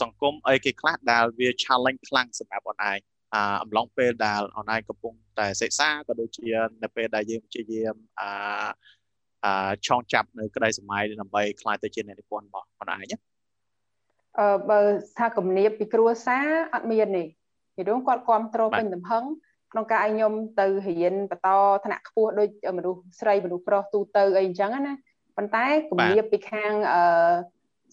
[0.00, 2.98] សង្គមអីគេខ្លះដែលវា challenge ខ្លាំងសម្រាប់អូនឯង
[3.34, 6.48] អាអំឡុងពេលដែលអូនឯងកំពុងតែសិក្សាក៏ដូចជា
[6.82, 8.30] នៅពេលដែលយើងព្យាយាមអា
[9.44, 13.06] អាឆងចាប់នៅក្តីសម័យដើម្បីខ្លាយទៅជាអ្នកនិពន្ធរបស់អូនឯងណា
[14.38, 14.80] អឺបើ
[15.18, 17.24] ថាគំនាបពីគ្រួសារអត់មានទេ
[17.76, 19.24] ពីព្រោះគាត់គ្រប់គ្រងពេញទំហឹង
[19.72, 21.48] ក្នុងការឲ្យខ្ញុំទៅរៀនបន្ត
[21.84, 22.48] ថ្នាក់ខ្ពស់ដូច
[22.78, 24.94] មនុស្សស្រីមនុស្សប្រុសទូទៅអីអញ្ចឹងណា
[25.36, 27.32] ប៉ុន្តែគំនាបពីខាងអឺ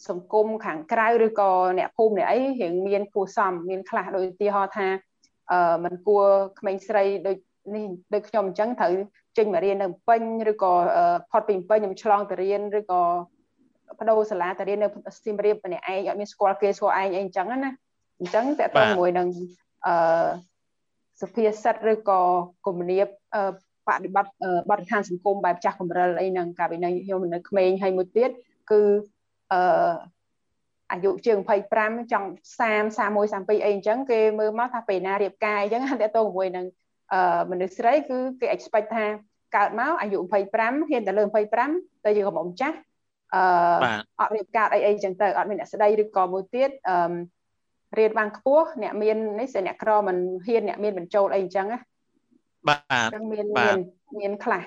[0.09, 4.87] សង្គមខាងក្រៅឬក៏អ្នកភូមិអ្នកអីរៀងមានគួសមមានខ្លះដូចឧទាហរណ៍ថា
[5.51, 6.25] អឺมันគួរ
[6.59, 7.37] ក្មេងស្រីដូច
[7.75, 8.91] នេះដូចខ្ញុំអញ្ចឹងត្រូវ
[9.37, 10.73] ចេញមករៀននៅពេញឬក៏
[11.31, 13.01] ផុតពីពេញខ្ញុំឆ្លងទៅរៀនឬក៏
[13.99, 14.87] បដូរសាលាទៅរៀននៅ
[15.23, 17.71] សៀមរាបម្នាក់ឯងអត់មានស្គាល់គេស្គាល់ឯងអីអញ្ចឹងណា
[18.19, 19.27] អញ្ចឹងតើតើជាមួយនឹង
[19.85, 19.95] អឺ
[21.21, 22.21] សុភាសិតឬក៏
[22.65, 23.07] គំនាប
[23.87, 24.33] បដិបត្តិ
[24.69, 28.29] បរិស្ថានសង្គមបែបចាស់កម្រិលអីហ្នឹងកាលពីនៅខ្ញុំនៅក្មេងហើយមួយទៀត
[28.71, 28.81] គឺ
[29.53, 29.93] អឺ
[30.91, 31.37] អាយុជាង
[31.75, 32.27] 25ចង់
[32.59, 36.65] 30 31 32អីអញ្ចឹងគេមើលមកថាពេលណារៀបការអញ្ចឹងតែតទៅជាមួយនឹង
[37.13, 39.05] អឺមនុស្សស្រីគឺគេ expect ថា
[39.55, 40.31] កើតមកអាយុ25
[40.89, 41.23] ហ៊ានតែលើ
[41.65, 42.77] 25ទៅជាកំមុំចាស់
[43.35, 43.43] អឺ
[44.19, 47.13] អត់រៀបការអីអីចឹងទៅអត់មានអ្នកស្ដីឬក៏មួយទៀតអឺ
[47.99, 51.79] រៀនបានខ្ពស់អ្នកមាននេះសិអ្នកក្រមិនហ៊ានអ្នកមានបញ្ចូលអីអញ្ចឹងណា
[52.69, 53.77] បាទចឹងមានមាន
[54.19, 54.63] មានខ្លះ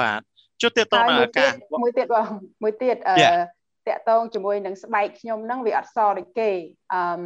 [0.00, 0.20] បាទ
[0.62, 1.46] ចុះទៀតតមកអាកា
[1.82, 2.26] មួយទៀតបង
[2.62, 3.16] មួយទៀតអឺ
[3.88, 6.50] តាក់តងជាមួយនឹងស្បែកខ្ញុំហ្នឹងវាអត់សដូចគេ
[6.92, 7.22] អឺ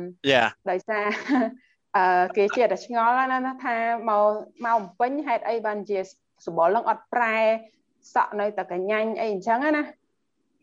[0.70, 1.06] ដោយសារ
[1.96, 3.76] អឺគេជាតែឆ្ងល់ណាថា
[4.10, 4.24] មក
[4.64, 5.98] មកបំពេញហេតុអីបានជា
[6.46, 7.36] សម្បល់នឹងអត់ប្រែ
[8.14, 9.84] សក់នៅតែកញ្ញាញ់អីអញ្ចឹងណា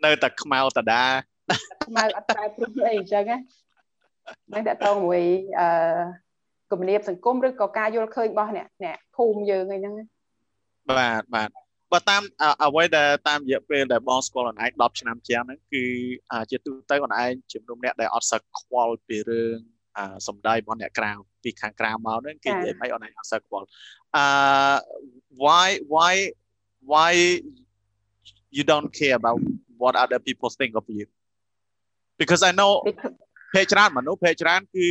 [0.06, 1.04] នៅតែខ្មៅតដា
[1.86, 3.38] ខ្មៅអត់ប្រែព្រឹកអីអញ្ចឹងណា
[4.54, 5.22] នឹងតកតងមួយ
[5.60, 5.68] អឺ
[6.72, 9.94] គំនាបសង្គមឬក៏ការយល់ឃើញរបស់អ្នកអ្នកភូមិយើងអីហ្នឹង
[10.90, 11.50] បាទបាទ
[11.92, 12.22] បើតាម
[12.64, 15.84] អ្វីដែលតាមរយៈពេលដែលបងស្គាល់អនឯង10ឆ្នាំជាងហ្នឹងគឺ
[16.52, 19.58] ជាទូទៅអនឯងជំនុំអ្នកដែលអត់សឹកខ្វល់ពីរឿង
[20.28, 21.12] សំដីរបស់អ្នកក្រៅ
[21.44, 23.68] ពីខាងក្រៅមកហ្នឹងគេនិយាយមិនអនឯងអត់សឹកខ្វល់
[24.16, 24.26] អឺ
[25.44, 26.14] why why
[26.92, 27.12] why
[28.56, 29.40] you don't care about
[29.82, 31.06] what other people think of you
[32.22, 32.72] because i know
[33.54, 34.88] ភាគច្រើនមនុស្សភាគច្រើនគឺ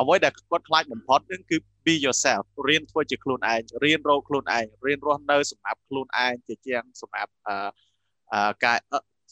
[0.00, 8.78] អ្វីដែលគាត់ខ្លាចបំផុតនឹងគឺ be yourself រៀនធ្វើជាខ្លួនឯងរៀនរកខ្លួនឯងរៀនរស់នៅសម្រាប់ខ្លួនឯងជាជាងសម្រាប់អឺការ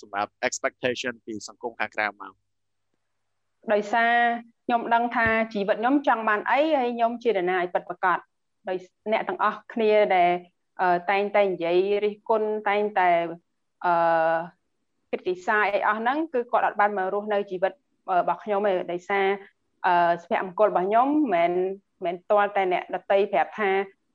[0.02, 2.32] សម្រាប់ expectation ពីសង្គមខាងក្រៅមក
[3.72, 4.12] ដោយសារ
[4.66, 8.18] ខ្ញុំដឹងថាជីវិតខ្ញុំចង់បានអីហើយខ្ញុំជាអ្នកណាឲ្យពិតប្រាកដ
[8.68, 8.76] ដោយ
[9.12, 10.30] អ្នកទាំងអស់គ្នាដែល
[11.10, 13.08] តែងតែនិយាយរិះគន់តែងតែ
[13.84, 14.36] អឺ
[15.10, 17.72] គិតគិសាអីអស់ហ្នឹងគឺគាត់អត់បានមករស់នៅជីវិត
[18.20, 19.26] របស់ខ្ញុំឯងដោយសារ
[19.86, 21.52] អឺសុភមង្គលរបស់ខ្ញុំមិន
[22.04, 23.70] មែនទាល់តែអ្នកដតីប្រាប់ថា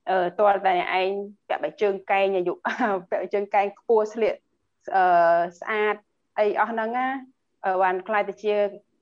[0.09, 1.09] អឺទាល់តែអ្នកឯង
[1.47, 2.53] ពាក់បិជើងកែងអាយុ
[3.09, 4.35] ពាក់បិជើងកែងខ្ពស់ស្លៀក
[4.95, 5.03] អឺ
[5.59, 5.95] ស្អាត
[6.39, 7.07] អីអស់ហ្នឹងណា
[7.83, 8.53] បានខ្លាយទៅជា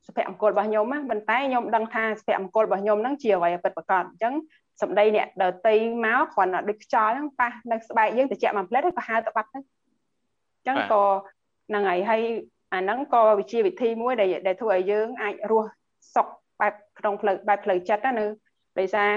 [0.08, 4.34] សុភមង្គលរបស់ខ្ញុំណាប៉ុន្តែខ្ញុំដឹងថាសុភមង្គលរបស់ខ្ញុំហ្នឹងជាអ្វីពិតប្រាកដអញ្ចឹង
[4.82, 11.04] សម្ដីអ្នកដតីមកគ្រាន់តែដូចខ្យល់ហ្នឹងប៉ះនៅស្បែកយើងតិចមួយផ្លែតក៏ហៅទៅបាត់ទៅអញ្ចឹងក៏
[11.70, 12.22] ហ្នឹងហើយហើយ
[12.74, 15.70] អាហ្នឹងក៏វិជាវិធីមួយដែលដែលធ្វើឲ្យយើងអាចរស់
[16.16, 16.28] សុខ
[16.60, 18.26] បែបក្នុងផ្លូវបែបផ្លូវចិត្តណា
[18.80, 19.10] ដោយសារ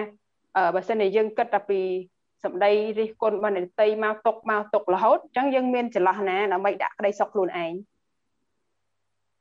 [0.74, 1.80] បើសិនជាយើងគិតតែពី
[2.44, 7.72] សម្ដីរិះគន់បណ្ឌិតីមកຕົកមកຕົករហូតអញ្ចឹងយើងមានចន្លោះណាដើម្បីដាក់ក្តីសុខខ្លួនឯង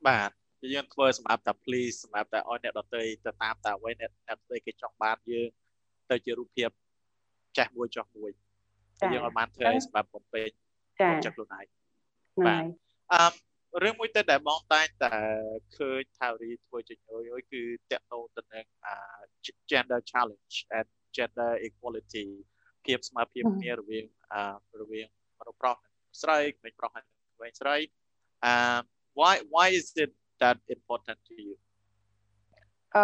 [0.08, 0.30] បាទ
[0.74, 5.50] យើងធ្វើសម្រាប់តែ please សម្រាប់តែឲ្យអ្នកដទៃទៅតាមតែអ្វីអ្នកអ្នកដទៃគេចង់បានយើង
[6.12, 6.69] ទៅជារូបភាព
[7.58, 8.32] ចេះមួយចោះមួយ
[9.13, 10.50] យើងអត់បានធ្វើសម្រាប់បំពេញ
[11.26, 11.65] ចិត្តខ្លួនឯង
[12.48, 12.63] បាទ
[13.13, 13.48] អឺ
[13.84, 15.13] រឿងមួយទៀតដែលបងតែងតែ
[15.77, 16.97] ឃើញថារីធ្វើជាញ
[17.29, 18.65] យយគឺតកតោទៅនឹង
[19.71, 22.27] gender challenge and gender equality
[22.86, 24.05] ភាពស្មើភាពគ្នារវាង
[24.82, 25.08] រវាង
[25.39, 27.05] មនុស្សប្រុសនិងស្រីក្មេងប្រុសហើយ
[27.36, 27.75] ក្មេងស្រី
[28.51, 28.82] um
[29.19, 31.53] why why is it that important to you
[32.95, 33.03] អឺ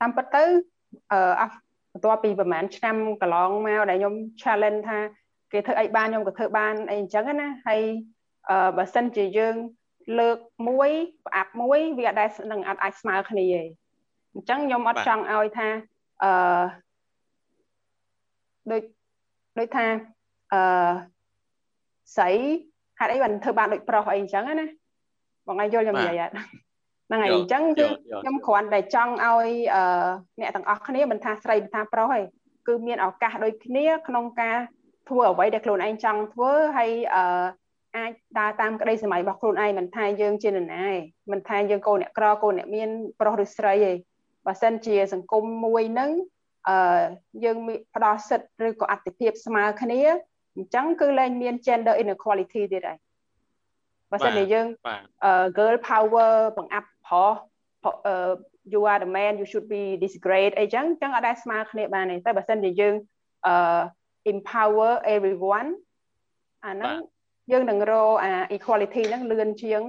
[0.00, 0.44] តាមពិតទៅ
[1.12, 1.48] អឺ
[1.92, 4.98] បន្ទាប់ពីប្រហែលឆ្នាំកន្លងមកដែលខ្ញុំ challenge ថា
[5.52, 8.13] គេធ្វើអីបានខ្ញុំក៏ធ្វើបានអីអញ្ចឹងណាហើយអឺ
[8.76, 9.54] បើសិនជាយើង
[10.18, 10.90] លើកមួយ
[11.24, 13.62] ប្រអាប់មួយវាអត់ដែលនឹងអត់អាចស្មើគ្នាទេ
[14.34, 15.68] អញ្ចឹងខ្ញុំអត់ចង់ឲ្យថា
[16.22, 16.30] អឺ
[18.70, 18.82] ដូច
[19.58, 19.86] ដូចថា
[20.52, 20.60] អឺ
[22.16, 22.30] ស្រី
[22.98, 24.66] ហេតុអីបានធ្វើបានដូចប្រុសអីអញ្ចឹងណា
[25.46, 27.86] បងឯងយល់ខ្ញុំនិយាយអត់ហ្នឹងហើយអញ្ចឹងគឺ
[28.22, 29.82] ខ្ញុំគ្រាន់តែចង់ឲ្យអឺ
[30.40, 32.20] អ្នកទាំងអស់គ្នាមិនថាស្រីមិនថាប្រុសទេ
[32.68, 34.56] គឺមានឱកាសដូចគ្នាក្នុងការ
[35.08, 37.44] ធ្វើអ្វីដែលខ្លួនឯងចង់ធ្វើហើយអឺ
[37.96, 40.94] អាចដើរតាមក្តីសម័យរបស់ខ្លួនឯងមិនថាយើងជានរណាទេ
[41.32, 42.88] មិនថាយើងកូនអ្នកក្រកូនអ្នកមាន
[43.20, 43.92] ប្រុសឬស្រីទេ
[44.46, 46.10] បើសិនជាសង្គមមួយហ្នឹង
[46.68, 47.02] អឺ
[47.44, 47.56] យើង
[47.94, 50.00] ផ្ដល់សិទ្ធិឬក៏អតិភិបស្មើគ្នា
[50.56, 52.98] អញ្ចឹងគឺលែងមាន gender inequality ទៀតហើយ
[54.10, 54.66] បើសិនជាយើង
[55.58, 57.32] girl power បង្អាប់ប្រុស
[58.72, 62.94] you are the man you should be this great អីចឹងចឹងអត់ដែលស្មើគ្នាបានទេតែបើសិនជាយើង
[63.46, 63.54] អឺ
[64.32, 65.68] empower everyone
[66.66, 66.94] អាហ្នឹង
[67.52, 69.80] យើងនឹងរកអា equality ហ្នឹងលឿនជាង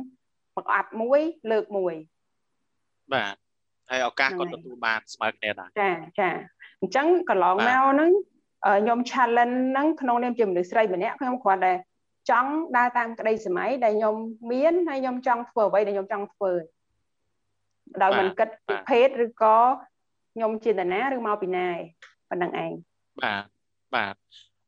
[0.56, 1.94] បង្អាប់មួយលើកមួយ
[3.14, 3.36] បាទ
[3.90, 6.30] ហើយឱកាសគាត់ទទួលបានស្មើគ្នាដែរចាចា
[6.82, 8.12] អញ្ចឹងកន្លងមកហ្នឹង
[8.66, 11.74] ខ្ញុំ challenge ហ្នឹងក្នុងនាមជាមនុស្សស្រីម្នាក់ខ្ញុំគ្រាន់តែ
[12.30, 14.16] ចង់ដើរតាមក្តីសម័យដែលខ្ញុំ
[14.52, 16.52] មានហើយខ្ញុំចង់ធ្វើអ្វីដែលខ្ញុំចង់ធ្វើ
[18.02, 19.58] ដោយមិនគិតពីភេទឬក៏
[20.34, 21.78] ខ្ញុំជាតាណាឬមកពីណាឯង
[22.30, 22.72] ប៉ុណ្្នឹងឯង
[23.22, 23.44] បាទ
[23.96, 24.16] បាទ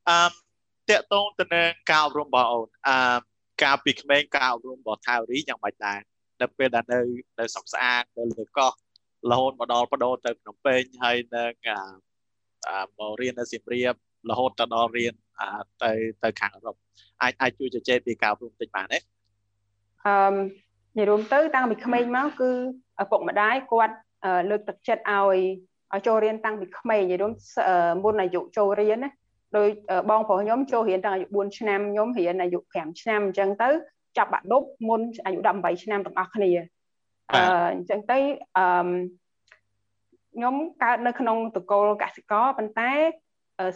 [0.09, 0.46] អឺ
[0.89, 3.17] តកតងទៅនឹងការអប់រំរបស់អូនអឺ
[3.63, 5.99] កាលពីក្មេងការអប់រំរបស់ថៅរីយ៉ាងម៉េចដែរ
[6.41, 6.99] នៅពេលដែលនៅ
[7.39, 8.71] នៅស្រុកស្អាតនៅលើកោះ
[9.31, 13.93] រហូតមកដល់បដូរទៅភ្នំពេញហើយនឹងអាមករៀននៅសៀមរាប
[14.29, 15.13] រហូតទៅដល់រៀន
[15.83, 15.91] ទៅ
[16.23, 16.75] ទៅខាងអឺរ៉ុប
[17.21, 18.99] អាចអាចជួយជជែកពីការរួមតិចបានទេ
[20.05, 20.15] អឺ
[20.97, 22.51] និយាយរួមទៅតាំងពីក្មេងមកគឺ
[23.01, 23.95] ឪពុកម្ដាយគាត់
[24.49, 25.37] លើកទឹកចិត្តឲ្យ
[25.93, 27.33] ឲ្យចូលរៀនតាំងពីក្មេងនិយាយរួម
[28.03, 29.11] មុនអាយុចូលរៀនណា
[29.55, 29.67] ដោយ
[30.09, 33.69] បងប្រុសខ្ញុំចូលរៀនតាំងអាយុ4ឆ្នាំខ្ញុំរៀនអាយុ5ឆ្នាំអញ្ចឹងទៅ
[34.17, 36.51] ចាប់បាក់ឌុបមុនអាយុ18ឆ្នាំទាំងអស់គ្នា
[37.33, 37.41] អឺ
[37.73, 38.19] អញ្ចឹងទៅ
[38.57, 38.87] អឺ
[40.35, 42.91] ខ្ញុំកើតនៅក្នុងតកូលកសិករប៉ុន្តែ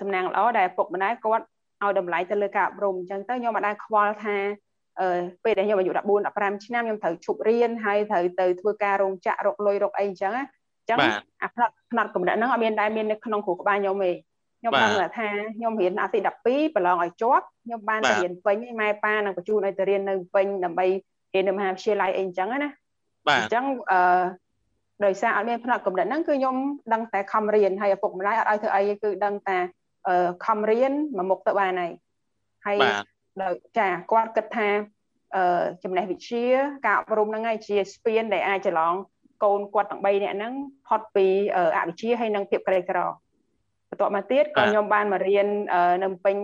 [0.01, 1.45] សំណាងល្អដែលពុកម្ដាយគាត់
[1.84, 4.36] ឲ្យតម្លៃទៅលើការអប់រំអញ្ចឹងទៅខ្ញុំមិនដែលខ្វល់ថា
[4.99, 10.43] អឺពេលដែលខ្ញុំអាយុ14 15ឆ្នាំខ្ញុំត្រូវឈប់រៀនហើយត្រូវទៅធ្វើការរោងចក្ររកលុយរកអីអញ្ចឹងណា
[10.79, 10.97] អញ្ចឹង
[11.43, 14.12] អាផ្នែកផ្នែកកម្រិតហ្នឹងអត់មានដែលមាននៅក្នុងគ្រូក្បាលខ្ញុំទេ
[14.62, 20.86] ខ្ញុំដឹងថាខ្ញុំរៀនអាទី12ប្រឡងឲ្យជាប់ខ្ញុំបានទៅរៀនពេញម៉ែប៉ានឹងបញ្ជូនឲ្យទៅរៀននៅពេញដើម្បី
[21.34, 22.69] រៀននៅមហាវិទ្យាល័យអីអញ្ចឹងណា
[23.28, 24.24] បាទអញ្ចឹងអឺ
[25.06, 26.56] ដោយសារអត់មានផ្នែកកំណត់ហ្នឹងគឺខ្ញុំ
[26.93, 29.58] ដឹងតែខំរៀនហើយឪពុកម្ដាយអត់ឲ្យធ្វើអីគឺដឹងតែ
[30.45, 31.91] ខំរៀនមួយមុខទៅបានហើយ
[32.65, 32.78] ហើយ
[33.41, 34.69] ដោយចាគាត់គិតថា
[35.36, 36.45] អឺចំណេះវិទ្យា
[36.86, 38.93] ការអប់រំហ្នឹងឯងជាស្ពានដែលអាចច្រឡង
[39.43, 40.54] កូនគាត់ទាំង3នាក់ហ្នឹង
[40.88, 43.00] ផុតពីអវិជ្ជាហើយនិងភាពក្រីក្រ
[43.91, 45.47] បន្ទាប់មកទៀតក៏ខ្ញុំបានមករៀន
[46.04, 46.36] នៅពេញ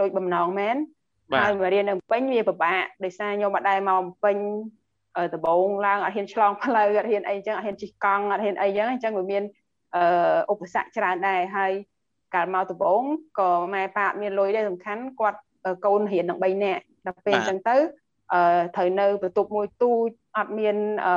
[0.00, 0.76] ដោយបំណងមែន
[1.40, 4.36] ហើយមករៀននៅពេញវាពិបាកដោយសារខ្ញុំអត់ដែរមកពេញ
[5.34, 9.42] ដំបងឡើងអត់ហ៊ានឆ្លងផ្លូវអត់ហ៊ានអីចឹងអត់ហ៊ានជិះកង់អត់ហ៊ានអីចឹងអញ្ចឹងវាមាន
[10.52, 11.72] ឧបសគ្គច្រើនដែរហើយ
[12.34, 13.02] កាលមកដំបង
[13.38, 15.40] ក៏ម៉ែប៉ាមានលុយដែរសំខាន់គាត់
[15.86, 17.76] កូនរៀននឹង3នាក់ដល់ពេលអញ្ចឹងទៅ
[18.32, 20.76] អឺត្រូវនៅបន្ទប់មួយទូចអត់មាន
[21.06, 21.14] អឺ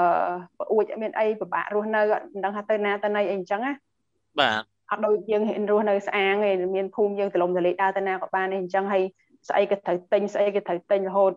[0.59, 3.73] ប្អួចអត់មានអីពិបាករស់នៅអត់ដឹងថាទៅណាទៅណីអីអញ្ចឹងណា
[4.39, 9.03] បាទ អត់ដូចយើងហ៊ានរស់នៅស្អាងទេមានភូមិយើងទលំទលេដើរទៅណាក៏បានទេអញ្ចឹងហើយ
[9.49, 11.31] ស្អីក៏ត្រូវទិញស្អីក៏ត្រូវទិញរហូត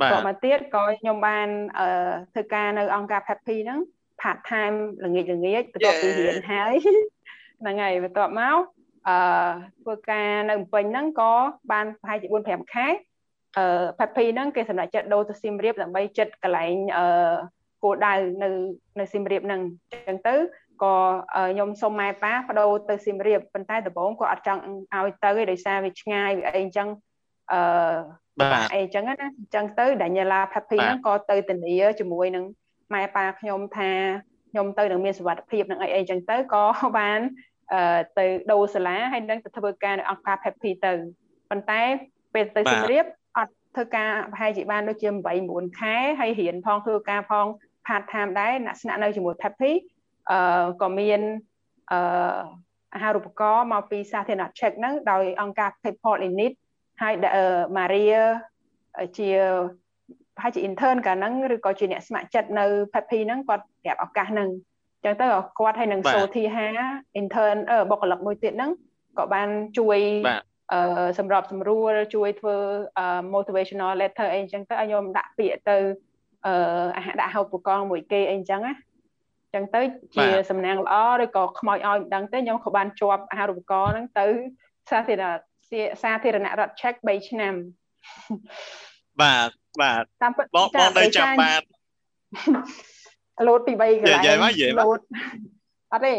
[0.00, 1.86] បាទមកទៀតក៏ខ្ញុំបានអឺ
[2.32, 3.80] ធ្វើការនៅអង្គការ Happy ហ្នឹង
[4.22, 6.74] part time ល្ងាចល្ងាចបន្ទាប់ពីរៀនហើយ
[7.60, 8.58] ហ្នឹងហើយបន្ទាប់មក
[9.08, 9.16] អឺ
[9.82, 11.32] ធ្វើការនៅភ្នំពេញហ្នឹងក៏
[11.72, 12.86] បានប្រហែលជា4 5ខែ
[13.56, 13.64] អឺ
[14.00, 17.04] Happy ហ្នឹងគេសម្រេចចិត្តដូរទៅសៀមរាបដើម្បីចិត្តកន្លែងអឺ
[17.82, 18.48] គោលដៅនៅ
[18.98, 19.60] នៅសៀមរាបហ្នឹង
[19.90, 20.34] អញ្ចឹងទៅ
[20.82, 20.94] ក៏
[21.52, 24.60] ខ្ញុំសុំម៉ែប៉ាបដូរទៅសៀមរាបប៉ុន្តែដំបូងក៏អត់ចង់
[24.94, 26.88] ឲ្យទៅទេដោយសារវាឆ្ងាយវាអីអញ្ចឹង
[27.52, 27.60] អឺ
[28.40, 32.44] បាទអីអញ្ចឹងណាអញ្ចឹងទៅ Daniela Peppy ហ្នឹងក៏ទៅធានាជាមួយនឹង
[32.94, 33.90] ម៉ែប៉ាខ្ញុំថា
[34.50, 36.64] ខ្ញុំទៅនឹងមានសុវត្ថិភាពនឹងអីអីអញ្ចឹងទៅក៏
[36.98, 37.20] បាន
[37.72, 40.92] អឺទៅដូរសាលាហើយនឹងទៅធ្វើការនៅអង្គការ Peppy ទៅ
[41.50, 41.82] ប៉ុន្តែ
[42.34, 43.06] ពេលទៅសៀមរាប
[43.38, 45.08] អត់ធ្វើការប្រហែលជាបានដូចជា
[45.44, 47.46] 8 9ខែហើយរៀនផងធ្វើការផង
[47.86, 49.72] part time ដែរអ្នកស្នាក់នៅជាមួយ Peppy
[50.30, 51.20] អឺក៏មាន
[51.92, 51.98] អឺ
[52.94, 56.52] អាហារូបករណ៍មកពីសាធារណឆែកហ្នឹងដោយអង្គការ PayPal Init
[57.02, 57.14] ហើយ
[57.76, 58.04] ម៉ារី
[59.18, 59.30] ជា
[60.36, 64.48] ប្រហែលជា intern កាលហ្នឹងឬក៏ជាអ្នកស្ម័គ្រចិត្តនៅ Peppy ហ្នឹងគាត់ប្រាប់ឱកាសហ្នឹង
[64.94, 65.26] អញ្ចឹងទៅ
[65.58, 66.66] គាត់ហើយនឹង Sothi Ha
[67.20, 67.58] intern
[67.90, 68.70] បុគ្គលិកមួយទៀតហ្នឹង
[69.18, 70.00] ក៏បានជួយ
[70.72, 72.56] អឺសម្របសម្រួលជួយធ្វើ
[73.34, 75.76] motivational letter អីអញ្ចឹងទៅឲ្យខ្ញុំដាក់ពាក្យទៅ
[76.46, 76.54] អឺ
[76.96, 78.74] អាហារដាក់ហូបឧបករណ៍មួយគេអីអញ្ចឹងណា
[79.54, 79.80] ចឹងទៅ
[80.16, 84.26] ជាសំណាងល្អឬក៏ខ្មោចឲ្យមិនដឹងទេខ្ញុំក៏បានជាប់អាហារូបករណ៍ហ្នឹងទៅ
[84.90, 85.34] សាធារណ
[86.02, 87.54] សាធារណរដ្ឋឆែក3ឆ្នាំ
[89.20, 91.62] បាទបាទតាមពិតបងបងនៅចាំបាន
[93.48, 94.38] លោតពី3កន្លែង
[94.80, 95.00] លោត
[95.92, 96.14] អត់ទេ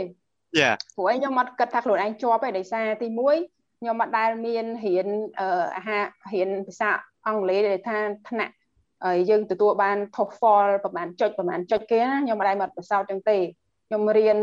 [0.60, 3.08] យ៉ាព្រោះខ្ញុំអត់គិតថាខ្លួនឯងជាប់ទេដោយសារទី
[3.44, 5.08] 1ខ្ញុំអត់ដែលមានរៀន
[5.76, 6.90] អាហាររៀនភាសា
[7.28, 7.98] អង់គ្លេសដែលថា
[8.30, 8.54] ថ្នាក់
[9.30, 13.38] យើងទទួលបាន TOEFL ប្រហែលចុចប្រហែលចុចគេណាខ្ញុំមិនដែលមកប្រសោតចឹងទេ
[13.88, 14.38] ខ្ញុំរៀន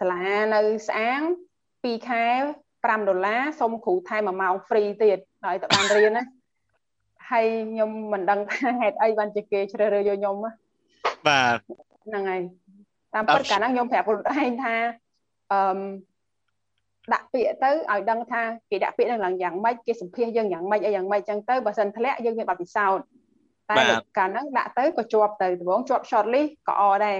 [0.00, 1.20] សាលានៅស្អាង
[1.64, 2.26] 2ខែ
[2.72, 6.24] 5ដុល្លារសុំគ្រូថែម1ម៉ោង free ទៀតហើយទៅបានរៀនណា
[7.30, 10.52] ហើយខ្ញុំមិនដឹងថាហេតុអីបានជាគេជ្រើសរើសយកខ្ញុំបា
[11.54, 11.58] ទ
[12.06, 12.40] ហ្នឹងហើយ
[13.14, 14.74] តាមពិតកាលហ្នឹងខ្ញុំប្រាប់ខ្លួនឯងថា
[15.52, 15.58] អឺ
[17.12, 23.04] ដាក់ពាក្យទៅឲ្យដឹងថាគេដាក់ពាក្យនឹងឡើងយ៉ាងម៉េចគេសម្ភាសយើងយ៉ាងម៉េចអីយ៉ាងម៉េចចឹងទៅបើសិនធ្លាក់យើងមានបទពិសោធន៍
[23.70, 23.76] តែ
[24.18, 27.18] កាលហ្នឹងដាក់ទៅក៏ជាប់ទៅដំបូងជាប់ short list ក៏អដែរ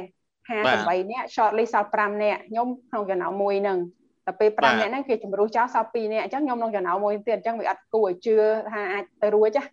[0.51, 3.79] 58នាក់ short list សល់5នាក់ខ្ញុំក្នុងចំណោមមួយហ្នឹង
[4.27, 8.37] តែពេល5នាក់ហ្នឹងគេជំរុះចោលសល់2នាក់អញ្ចឹងខ្ញុំក្នុងចំណោមមួយទៀតអញ្ចឹងវាអត់គួរឲ្យជឿ
[8.73, 9.65] ថាអាចទៅរួចណា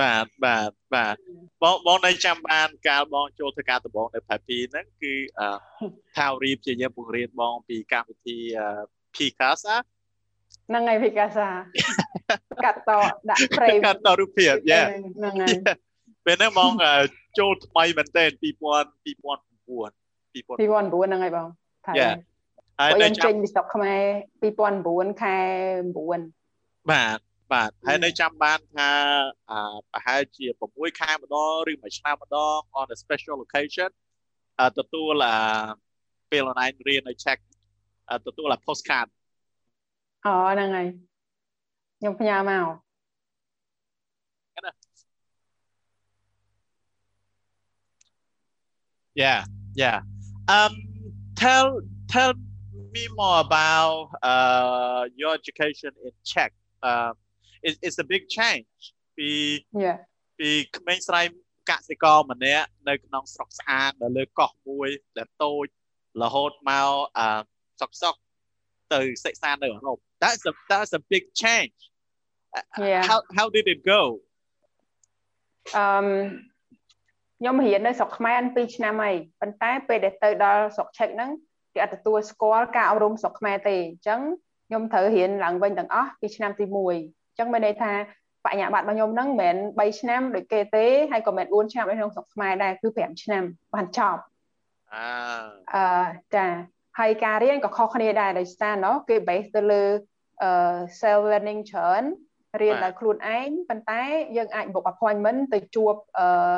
[0.00, 1.16] បាទបាទបាទ
[1.62, 5.14] បងបងនៅចាំបានកាលបងចូលធ្វើការដំបូងនៅផែពីហ្នឹងគឺ
[6.16, 8.36] ថាវរីព្យាយាមបង្រៀនបងពីកម្មវិធី
[9.14, 9.76] Picasa
[10.68, 11.48] ហ្នឹងហើយ Picasa
[12.64, 12.90] កាត់ត
[13.30, 15.56] ដាក់ប្រេមកាត់តរូបភាពយ៉ាហ្នឹងហើយ
[16.26, 16.72] ពេលហ្នឹងបង
[17.38, 18.42] ចូលថ្មីមែនតើ2000 2009
[20.34, 21.48] 2009ហ្នឹងហើយបង
[21.86, 22.10] ថាយ៉ា
[22.80, 24.00] ហើយខ្ញុំចេញពីស្រុកខ្មែរ
[24.62, 25.36] 2009ខែ
[26.14, 27.18] 9បាទ
[27.52, 28.90] បាទហើយនៅចាំបានថា
[29.90, 33.90] ប្រហែលជា6ខែម្ដងឬមួយឆ្នាំម្ដង on a special occasion
[34.78, 35.24] ទទួល
[36.30, 37.38] ពេល online រៀននៅ check
[38.26, 39.08] ទទួលអា postcard
[40.24, 40.86] អូហ្នឹងហើយ
[41.98, 42.66] ខ្ញុំផ្ញើមក
[49.15, 49.43] Yeah,
[49.75, 49.99] yeah.
[50.47, 50.73] Um,
[51.35, 52.33] tell tell
[52.95, 56.51] me more about uh, your education in Czech.
[56.83, 57.13] Um,
[57.61, 58.79] it, it's a big change
[59.17, 59.29] ពី
[59.85, 59.99] Yeah
[60.39, 61.21] ពីក្មេងស្រី
[61.69, 65.65] កសិករម្នាក់នៅក្នុងស្រុកស្អាតនៅលើកោះមួយដែលតូច
[66.21, 67.27] រហូតមកអឺ
[67.81, 68.15] សុកសុក
[68.93, 71.77] ទៅសិក្សានៅអឺរ៉ុប that's a that's a big change
[72.91, 74.01] yeah how how did it go
[75.77, 75.85] អឺ
[77.38, 81.30] ខ្ញុំរៀននៅស្រុកខ្មែរ2ឆ្នាំហើយប៉ុន្តែពេលដែលទៅដល់ស្រុកឆែកហ្នឹង
[81.74, 84.20] គេអត់ទទួលស្គាល់ការអប់រំស្រុកខ្មែរទេអញ្ចឹង
[84.68, 87.92] ខ្ញុំត្រូវរៀនឡើងវិញទាំងអស់ពីឆ្នាំទី1អញ្ចឹងមានន័យថា
[88.44, 93.42] បញ្ញាបត្ររបស់ខ្ញុំហ្នឹងមិនមែន3ឆ្នាំដូចគេទេហើយក៏មិន4ឆ្នាំនៅក្នុងស្រុកខ្មែរដែរគឺ5ឆ្នាំ
[93.74, 94.20] បានចប់
[94.94, 95.06] អើ
[95.74, 96.46] អឺចា
[96.98, 99.84] ហើយការរៀនក៏ខុសគ្នាដែរដោយសារណោះគេ base ទៅលើ
[100.42, 100.50] អឺ
[101.00, 102.02] self learning ច្រើន
[102.62, 104.02] រៀនដោយខ្លួនឯងប៉ុន្តែ
[104.36, 106.56] យើងអាច book appointment ទៅជួបអឺ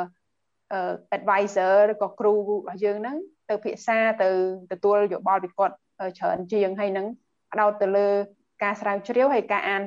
[1.17, 3.17] advisor ឬក៏គ្រូរបស់យើងហ្នឹង
[3.49, 4.29] ទៅភាសាទៅ
[4.71, 5.75] ទទួលយោបល់ពីគាត់
[6.19, 7.07] ច្រើនជាងហើយនឹង
[7.51, 8.07] ផ្ដោតទៅលើ
[8.63, 9.81] ការស្រាវជ្រាវហើយការអាន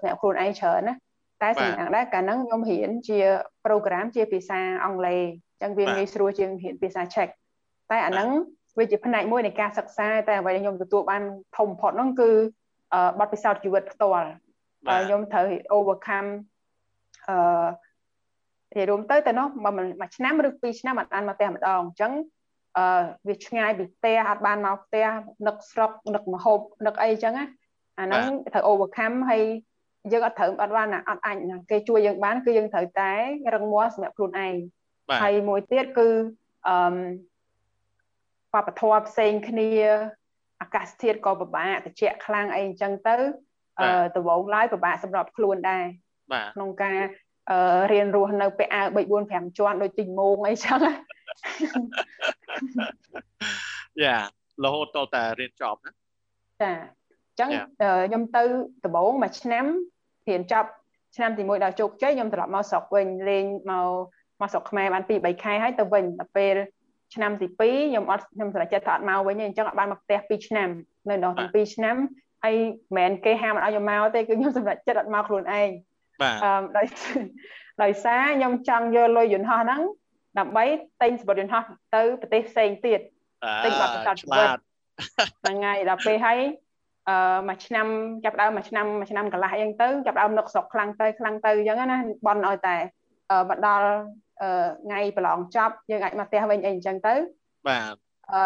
[0.00, 0.94] សម្រាប់ខ្លួនឯងច្រើនណា
[1.42, 3.18] តែសម្រាប់ដែរកាលហ្នឹងខ្ញុំរៀនជា
[3.64, 5.20] program ជាភាសាអង់គ្លេស
[5.52, 7.28] អញ្ចឹងវាងាយស្រួលជាងរៀនភាសាឆែក
[7.90, 8.28] តែអាហ្នឹង
[8.78, 11.22] វាជាផ្នែកមួយនៃការសិក្សាតែអ្វីដែលខ្ញុំទទួលបាន
[11.56, 12.30] ធំបំផុតហ្នឹងគឺ
[13.18, 14.28] បទពិសោធន៍ជីវិតផ្ទាល់
[14.86, 15.46] ខ្ញុំត្រូវ
[15.76, 16.30] overcome
[17.28, 17.66] អឺ
[18.76, 22.12] និយាយរួមទៅទៅនោះមួយឆ្នាំឬពីរឆ្នាំអត់បានមកផ្ទះម្ដងអញ្ចឹង
[22.78, 25.06] អឺវាឆ្ងាយពីផ្ទះអត់បានមកផ្ទះ
[25.46, 27.46] នឹកស្រុកនឹកម្ហូបនឹកអីអញ្ចឹងណា
[27.98, 29.42] អាហ្នឹងត្រូវ overcome ហើយ
[30.12, 31.36] យើងអត់ត្រូវអត់បានអត់អាច
[31.70, 33.12] គេជួយយើងបានគឺយើងត្រូវតែ
[33.54, 34.54] រឹងមាំសម្រាប់ខ្លួនឯង
[35.22, 36.08] ហើយមួយទៀតគឺ
[36.68, 36.76] អឺ
[38.54, 39.68] វប្បធម៌ផ្សេងគ្នា
[40.60, 43.16] អាកាសធាតុក៏ពិបាកត្រជាក់ខ្លាំងអីអញ្ចឹងទៅ
[43.80, 45.84] អឺដំបូងឡើយពិបាកសម្រាប់ខ្លួនដែរ
[46.54, 47.25] ក្នុងការអឺ
[47.92, 50.80] រៀនរស់នៅពាក់អាវ3 4 5ជាន់ដូចទីងងអីចឹង
[54.02, 54.16] យ៉ា
[54.64, 55.92] រហូតតតែរៀនចប់ណា
[56.62, 56.72] ចា
[57.36, 57.50] អញ្ចឹង
[58.08, 58.42] ខ្ញុំទៅ
[58.84, 59.64] ដំបូងមួយឆ្នាំ
[60.28, 60.70] រៀនចប់
[61.16, 63.90] ឆ្នាំទី1ដល់ជោគជ័យខ្ញុំត្រឡប់មកស្រុកវិញលេងមក
[64.40, 66.54] មកស្រុកខ្មែរបាន2 3ខែហើយទៅវិញដល់ពេល
[67.14, 70.68] ឆ្នាំទី2ខ្ញុំអត់ខ្ញុំសម្រេចចិត្តថាអត់មកវិញទេអញ្ចឹងអត់បានមកផ្ទះ2ឆ្នាំ
[71.08, 71.96] នៅដល់ទាំង2ឆ្នាំ
[72.44, 72.54] ហើយ
[72.96, 75.70] មិនមែនគេហាមអត់ឲ្យខ្ញុំមកទេគឺខ្ញុំសម្រេចចិត្តអត់មកខ្លួនឯង
[76.22, 76.86] បាទអឺដោយ
[77.82, 79.82] ដោយសារខ្ញុំចង់យកលុយយន្តហោះហ្នឹង
[80.38, 80.64] ដើម្បី
[81.02, 81.62] ទិញសម្បត្តិយន្តហោះ
[81.96, 83.00] ទៅប្រទេសផ្សេងទៀត
[83.64, 84.48] ទិញបទពិសោធន៍ជីវិត
[85.42, 86.38] ហ្នឹងហើយដល់ពេលហើយ
[87.08, 87.86] អឺមួយឆ្នាំ
[88.24, 92.76] ចាប់ដើមមួយឆ្នាំមួយឆ្នាំកន្លះអីទៅចាប់ដើមនឹកស្រុកខ្លាំងទៅខ្លាំងទៅអញ្ចឹងណាបនឲ្យតែ
[93.48, 93.86] មកដល់
[94.84, 97.14] ថ្ងៃប្រឡងចប់យើងអាចមកផ្ទះវិញអីអញ្ចឹងទៅ
[97.68, 97.94] បាទ
[98.32, 98.42] អឺ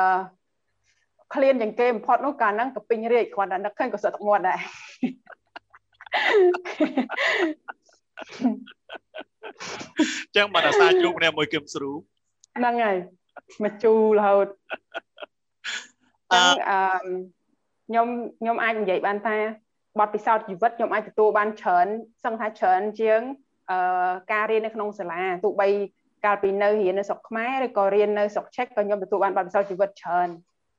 [1.34, 4.58] ឃ្លានជាងគេបំផុតនោះកាលហ្នឹងក៏ពេញរាជគ្រាន់តែនឹកឃើញក៏សឹកទឹកមាត់ដែរ
[10.36, 11.90] ចឹងបានអាសាជួបគ្នាមួយគឹមស្រូ
[12.58, 12.96] ហ្នឹងហើយ
[13.64, 14.46] មកជូររហូត
[16.32, 16.40] អឺ
[17.88, 18.06] ខ្ញុំ
[18.40, 19.36] ខ្ញុំអាចនិយាយបានថា
[20.00, 21.86] បទពិសោធន៍ជីវិតខ្ញុំអាចទទួលបានច្រើន
[22.24, 23.20] សឹងថាច្រើនជាង
[23.70, 25.68] អឺការរៀននៅក្នុងសាលាទោះបី
[26.24, 30.28] កាលពីនៅរៀននៅស្រុកខ្មែរឬក៏រៀននៅស្រុកឆែកក៏ខ្ញុំទទួលបានបទពិសោធន៍ជីវិតច្រើន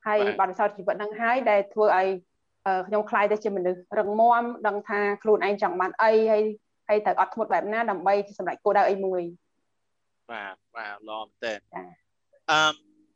[0.06, 2.08] ហើយបទពិសោធន៍ជីវិតហ្នឹងហើយដែលធ្វើឲ្យ
[2.86, 6.42] ខ្ញុំខ្លាយទៅជាមនុស្សរឹងមាំដឹងថាខ្លួនឯងចង់បានអីហើយ
[6.88, 9.22] ហើយត្រូវអត់ធ្មត់បែបណាដើម្បីសម្រេចគោលដៅអីមួយ
[10.30, 11.54] បាទបាទល្អមែនតើ
[12.50, 12.72] អឺ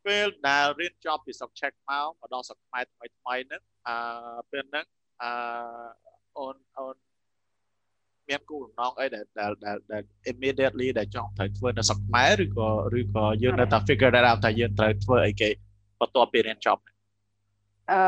[0.06, 3.96] ពេលដែលរៀនចប់ពីស្រុកឆែកមកមកដល់ស្រុកខ្មែរថ្មីថ្មីហ្នឹងអឺ
[4.50, 4.87] ពេលហ្នឹង
[5.22, 5.30] អឺ
[6.38, 6.96] អូនអូន
[8.28, 9.52] មានគោលបំណងអីដែលដែល
[9.92, 15.50] ដែល immediately ដែលចង់ត្រូវធ្វើនៅស្រុកខ្មែរឬក៏ឬក៏យើងនៅតែ figure that out ថាយើងត្រូវធ្វើអីគេ
[16.00, 16.82] បន្ទាប់ពីរៀនចប់
[17.92, 18.01] អឺ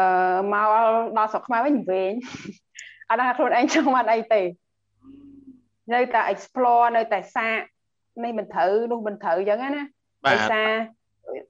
[0.53, 0.69] មក
[1.19, 2.12] ដល់ស្រុកខ្មែរវិញវិញ
[3.09, 4.43] អត់ដឹងខ្លួនឯងចង់បានអីទេ
[5.95, 7.61] នៅតែ explore នៅតែសាក
[8.25, 9.85] នេះមិនត្រូវនោះមិនត្រូវអញ្ចឹងណា
[10.29, 10.71] ដោយសារ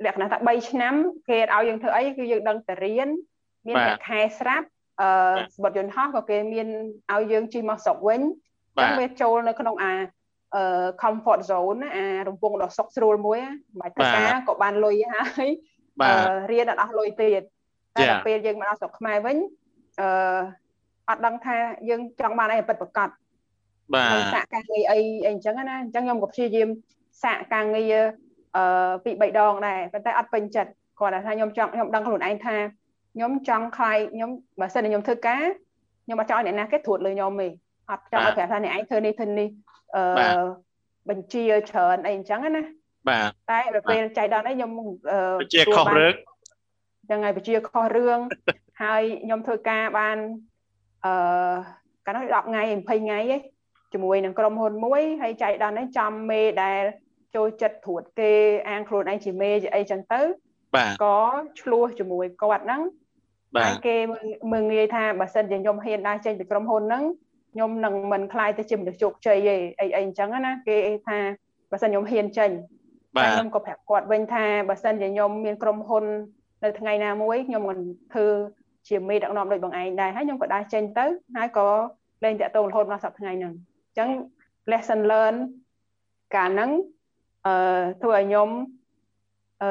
[0.05, 0.95] លក្ខណៈថា3ឆ្នាំ
[1.29, 3.09] គេឲ្យយើងធ្វើអីគឺយើងដឹងតែរៀន
[3.67, 4.67] មានតែខែស្រាប់
[5.01, 5.09] អឺ
[5.65, 6.69] បទយន្តហោះក៏គេមាន
[7.13, 8.21] ឲ្យយើងជិះមកស្រុកវិញ
[8.77, 9.95] អញ្ចឹងវាចូលនៅក្នុងអា
[10.55, 15.49] អឺ comfort zone ណាអារង្វង់ដ៏សុខស្រួលមួយមិនបាច់ធ្វើការក៏បានលុយហើយ
[16.03, 16.13] អឺ
[16.53, 17.43] រៀនអត់អស់លុយទៀត
[17.99, 19.37] តែដល់ពេលយើងមកដល់ស្រុកខ្មែរវិញ
[20.01, 20.09] អឺ
[21.09, 21.57] អត់ដឹងថា
[21.89, 23.09] យើងចង់បានអីពិតប្រាកដ
[23.95, 26.69] បាទសាកការងារអីអីអញ្ចឹងណាអញ្ចឹងខ្ញុំក៏ព្យាយាម
[27.23, 27.95] សាកការងារ
[28.57, 32.57] អឺពីរ3ដងដែរប៉ុន្តែអត់ពេញចិត្តគាត់ថាខ្ញុំចង់ខ្ញុំដឹងខ្លួនឯងថា
[33.15, 34.31] ខ្ញុំចង់ខ្លាយខ្ញុំ
[34.61, 35.43] បើសិនជាខ្ញុំធ្វើការ
[36.05, 37.49] ខ្ញុំអត់ចង់ឲ្យអ្នកណាគេត្រួតលើខ្ញុំទេ
[37.91, 39.49] អត់ចង់ឲ្យប្រាប់ថាអ្នកឯងធ្វើនេះធ្វើនេះ
[39.97, 40.03] អឺ
[41.09, 42.63] បញ្ជាច្រើនអីអញ្ចឹងណា
[43.09, 44.71] បាទតែដល់ពេលចៃដន្យនេះខ្ញុំ
[45.41, 46.15] បញ្ជាខុសរឿង
[47.11, 48.19] យ៉ាងហើយបញ្ជាខុសរឿង
[48.83, 50.17] ហើយខ្ញុំធ្វើការបាន
[51.05, 51.55] អឺ
[52.07, 53.41] កាលនោះ10ថ្ងៃ20ថ្ងៃឯង
[53.93, 56.83] ជាមួយនឹងក្រុមហ៊ុនមួយហើយចៃដន្យនេះចំមេដែល
[57.37, 58.33] ចូលចិត្តត្រួតគេ
[58.69, 60.21] អាងខ្លួនឯងជាមេជាអីចឹងទៅ
[60.77, 61.19] បាទក៏
[61.61, 62.83] ឆ្លោះជាមួយគាត់ហ្នឹង
[63.57, 63.97] បាទគេ
[64.53, 67.05] មើងងាយថាបើសិនជាខ្ញុំហ៊ានដើរចេញពីក្រុមហ៊ុនហ្នឹង
[67.53, 70.77] ខ្ញុំនឹងមិនខ្លាយទៅជាមនុស្សជោគជ័យទេអីអីអញ្ចឹងណាគេ
[71.09, 71.19] ថា
[71.71, 72.51] បើសិនខ្ញុំហ៊ានចេញ
[73.17, 76.05] បាទខ្ញុំក៏ប្រាប់គាត់វិញថាបើសិនជាខ្ញុំមានក្រុមហ៊ុន
[76.65, 77.79] នៅថ្ងៃណាមួយខ្ញុំមិន
[78.13, 78.27] ធ្វើ
[78.89, 81.69] ជាមេដឹកនាំដូចបងឯងដែរហើយខ្ញុំក៏ដើរចេញទៅហើយក៏
[82.25, 84.09] លែងតាក់ទងរហូតមកសប្តាហ៍ថ្ងៃហ្នឹងអញ្ចឹង
[84.71, 85.35] lesson learn
[86.37, 86.71] កាលហ្នឹង
[87.47, 88.49] អឺធ្វើឲ្យខ្ញុំ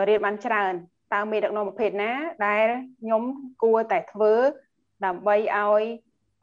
[0.10, 0.73] រៀនបានច្រើន
[1.13, 2.12] តើមេដឹកនាំប្រភេទណា
[2.47, 2.65] ដែល
[3.02, 3.21] ខ្ញុំ
[3.63, 4.34] គួរតែធ្វើ
[5.06, 5.84] ដើម្បីឲ្យ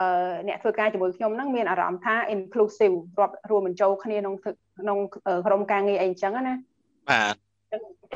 [0.00, 4.98] អឺអ្នកធ្វើការជាមួយខ្ញុំហ្នឹងមានអារម្មណ៍ថា inclusive រាប់រួមបញ្ចូលគ្នាក្នុងក្នុង
[5.46, 6.54] ក្រុមការងារអីអញ្ចឹងណា
[7.10, 7.43] បាទ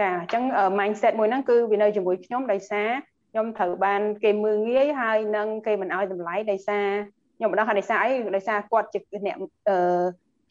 [0.00, 0.42] ចាអញ្ចឹង
[0.78, 2.88] mindset មួយហ្នឹងគឺវានៅជាមួយខ្ញុំដោយសារ
[3.30, 6.86] ខ្ញុំត្រូវបានគេមើងងាយហើយនឹងគេមិនឲ្យតម្លៃដោយសារ
[7.36, 9.36] ខ្ញុំមិនដឹងថាដោយសារអីដោយសារគាត់ជាអ្នក
[9.68, 9.78] អឺ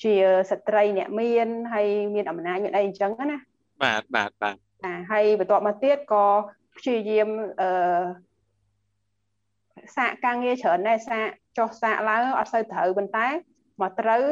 [0.03, 0.13] ជា
[0.51, 3.37] ស្ត្រីអ្នកមានហើយមានអំណាចមានអីអញ្ចឹងណា
[3.83, 6.25] បាទបាទបាទចាហើយបន្ទាប់មកទៀតក៏
[6.77, 7.29] ព្យាយាម
[7.61, 7.69] អឺ
[9.95, 13.27] សាកការងារច្រើនដែរសាកចុះសាកឡើងអត់សូវត្រូវប៉ុន្តែ
[13.81, 14.23] មកត្រូវ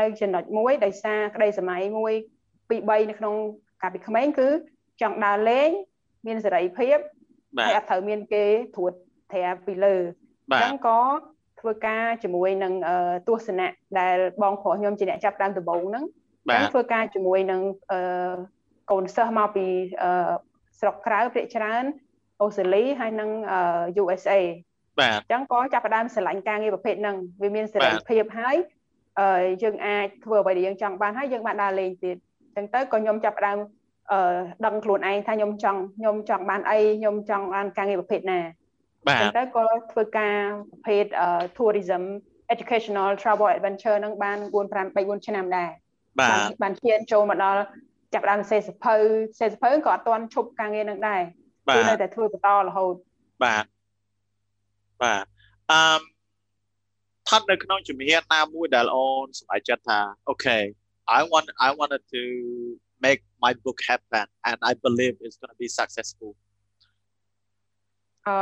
[0.00, 2.12] នៅចំណុចមួយដោយសារក្តីសម័យមួយ
[2.68, 3.34] ពី3នៅក្នុង
[3.82, 4.48] កាលពីក្មេងគឺ
[5.02, 5.70] ចង់ដើរលេង
[6.26, 6.98] មានសេរីភាព
[7.64, 8.92] ហើយអត់ត្រូវមានគេត្រួត
[9.32, 9.94] ត្រាពីលើ
[10.48, 11.00] អញ្ចឹងក៏
[11.60, 12.72] ធ្វើការជាមួយនឹង
[13.28, 13.66] ទស្សនៈ
[14.00, 16.04] ដែលបងប្រុសខ្ញុំជាអ្នកចាប់ដើមដំបូងហ្នឹង
[16.50, 17.60] បាទធ្វើការជាមួយនឹង
[18.90, 19.66] កូនសិស្សមកពី
[20.80, 21.84] ស្រុកក្រៅភាគច្រើន
[22.42, 23.30] អូស្ត្រាលីហើយនិង
[24.02, 24.34] USA
[25.00, 28.56] បាទអញ្ចឹងក៏ចាប់ផ្ដើមស្រឡាញ់ការងារប្រភេទហ្នឹងវាមានសេរីភាពហើយ
[29.20, 32.16] អឺយើងអាចធ្វើអ្វីដែលយើងចង់បានហើយយើងបានដើរលេងទៀត
[32.56, 33.58] អញ្ចឹងទៅក៏ខ្ញុំចាប់ផ្ដើម
[34.12, 38.40] អឺដឹងខ្លួនឯងថាខ្ញុំចង់ខ្ញុំចង់បានអីខ្ញុំចង់បានការងារប្រភេទណា
[39.06, 40.36] បាទអញ្ចឹងទៅក៏ធ្វើការ
[40.70, 41.04] ប្រភេទ
[41.58, 42.02] tourism
[42.54, 45.70] educational travel adventure ហ្នឹងបាន4 5 3 4ឆ្នាំដែរ
[46.20, 47.60] បាទបានឈានចូលមកដល់
[48.14, 48.94] ចាប់ដើមសេសភៅ
[49.40, 51.22] សេសភៅក៏អត់ទាន់ឈប់ការងារហ្នឹងដែរ
[51.74, 52.94] គឺនៅតែធ្វើបន្តរហូត
[53.44, 53.64] បាទ
[55.02, 55.24] បាទ
[55.72, 56.00] អឺ
[57.28, 60.58] ថត់នៅក្នុងជំហានណាមួយដែលអូនសម្រេចចិត្តថាអូខេ
[61.06, 62.22] I want I wanted to
[63.04, 66.32] make my book happen and I believe it's going to be successful
[68.26, 68.34] អឺ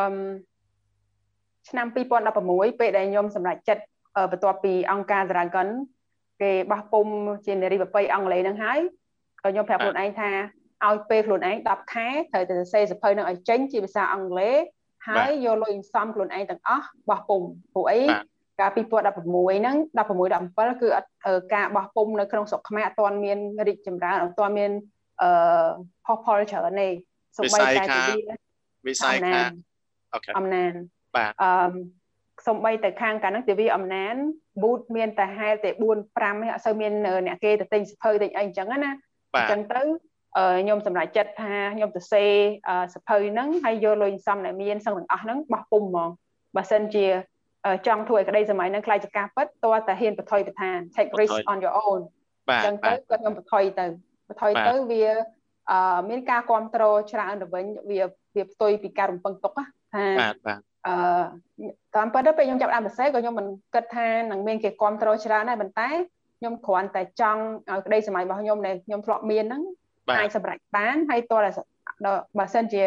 [1.68, 3.82] ឆ្នាំ2016ពេលដែលខ្ញុំសម្រេចចិត្ត
[4.30, 5.68] បន្ទាប់ពីអង្គការ Dragon
[6.42, 7.06] គេបោះពុំ
[7.46, 8.78] ជានារីប្របីអង់គ្លេសហ្នឹងហើយ
[9.42, 10.30] ក៏ខ្ញុំប្រាប់ខ្លួនឯងថា
[10.86, 14.56] ឲ្យពេលខ្លួនឯង10ខែត្រូវតែសរសេរសភៅនឹងឲ្យចេញជាភាសាអង់គ្លេស
[15.08, 17.42] ហើយយកលុយសំខ្លួនឯងទាំងអស់បោះពុំ
[17.74, 18.00] ព្រោះអី
[18.60, 21.08] កាល2016ហ្នឹង16 17គឺអត់
[21.54, 24.70] ការបោះពុំនៅក្នុងស្រុកខ្មែរអត់ទាន់មានរីកចម្រើនអត់ទាន់មាន
[25.22, 25.66] អឺ
[26.06, 26.88] ផុសផលច្រើនទេ
[27.36, 27.84] សូម្បីតែ
[28.86, 29.42] វិស័យខា
[30.14, 30.72] អូខេអំណាន
[31.16, 31.72] បាទអឺ
[32.48, 34.14] សំបីតែខាងកាលហ្នឹងទិវាអំណាន
[34.62, 36.92] ប៊ូតមានតែហែលតែ4 5អត់សូវមាន
[37.26, 38.90] អ្នកគេទៅទិញសភៅទិញអីអញ្ចឹងណា
[39.34, 39.82] អញ្ចឹងទៅ
[40.60, 42.24] ខ្ញុំសម្រេចចិត្តថាខ្ញុំទៅសេ
[42.94, 46.08] សភៅហ្នឹងហើយយកលុយសំដែលមានសឹងទាំងអស់ហ្នឹងបោះពុំហ្មង
[46.56, 47.06] បើសិនជា
[47.86, 52.00] ចង់ធ្វើឲ្យក្តីសម័យហ្នឹងខ្លាយជាការពិតតើតែហ៊ានបន្ថយបន្ថាន take risk on your own
[52.48, 53.86] អញ្ចឹងទៅគាត់ខ្ញុំបន្ថយទៅ
[54.28, 55.04] បន្ថយទៅវា
[55.70, 58.00] អឺមានការគ្រប់គ្រងច្រើនទៅវិញវា
[58.36, 59.64] វាផ្ទុយពីការរំពឹងទុកថា
[60.20, 60.94] បាទបាទអឺ
[61.94, 65.90] តាមពិតទៅពេលខ្ញុំចាប់ដើមសរសេរក៏ខ្ញុំមិនគិតថានឹងមានគេគ្រប់គ្រងច្រើនដែរប៉ុន្តែ
[66.38, 69.62] ខ្ញុំគ្រាន់តែចង់ឲ្យក្តីសម័យរបស់ខ្ញុំដែលខ្ញុំធ្លាប់មានហ្នឹង
[70.18, 71.38] អាចសម្រេចបានហើយតើ
[72.38, 72.82] បើសិនជា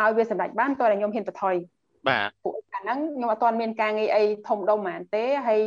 [0.00, 1.54] ឲ្យវាសម្រេចបានតើខ្ញុំហ៊ានបន្ថយ
[2.08, 5.60] បាទពួកអាហ្នឹងខ្ញុំអត់ទាន់មានការងារអីធំដុំហ្មងទេហើយ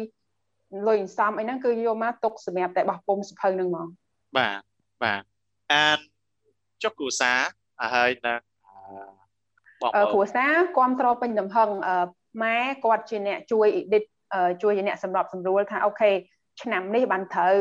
[0.88, 3.88] លុយសំអីហ្នឹងគឺយកមកទុកសម្រាប់តែបោះពុំសភៅហ្នឹងហ្មង
[4.38, 4.62] បាទ
[5.04, 5.22] បាទ
[5.74, 5.98] អាន
[6.84, 7.32] ចុះគ្រូសា
[7.96, 8.40] ហើយនឹង
[9.82, 11.70] បងប្អូនគ្រួសារគ្រប់គ្រងពេញទំហឹង
[12.44, 14.04] ម៉ែគាត់ជាអ្នកជួយ edit
[14.62, 16.12] ជួយជាអ្នកសម្របសម្រួលថាអូខេ
[16.62, 17.56] ឆ្នាំនេះបានត្រូវ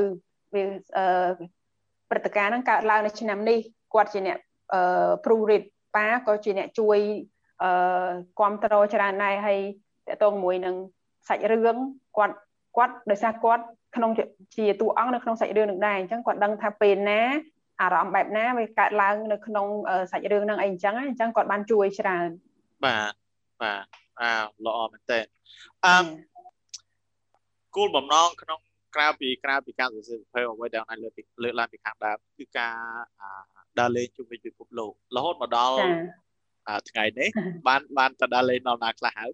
[0.55, 0.65] វា
[2.11, 3.59] ព្រឹត្តិការណ៍ហ្នឹងកើតឡើងនៅឆ្នាំនេះ
[3.95, 4.39] គាត់ជាអ្នក
[5.25, 5.63] proofread
[5.97, 6.99] ប៉ាក៏ជាអ្នកជួយ
[7.63, 9.59] អឺគ្រប់គ្រងច្រើនដែរហើយ
[10.09, 10.75] តកតងមួយនឹង
[11.29, 11.79] សាច់រឿង
[12.17, 12.37] គាត់
[12.77, 13.65] គាត់ដោយសារគាត់
[13.97, 14.11] ក្នុង
[14.57, 17.21] ជាតួអង្គនៅក្នុងសាច់រឿងនឹងដែរអញ្ចឹងគាត់ដឹងថាពេលណា
[17.81, 19.67] អារម្មណ៍បែបណាវាកើតឡើងនៅក្នុង
[20.11, 22.29] សាច់រឿងហ្នឹងអីអញ្ចឹងអញ្ចឹងគាត់បានជួយច្រើន
[22.85, 23.13] បាទ
[23.63, 23.85] បាទ
[24.21, 24.31] អា
[24.67, 25.21] ល្អមែនតើ
[25.85, 25.97] អឺ
[27.77, 28.59] គោលបំណងក្នុង
[28.97, 32.77] ក្រៅពីក្រៅពីការសរសេរសភៅអ្វីដែលអាចលើកពីលើកឡើងពីខាងដើមគឺការ
[33.79, 35.77] ដើរលេងជុំវិញពិភពលោករហូតមកដល់
[36.91, 37.29] ថ្ងៃនេះ
[37.67, 39.31] បានបានទៅដើរលេងដល់ណាខ្លះហើយ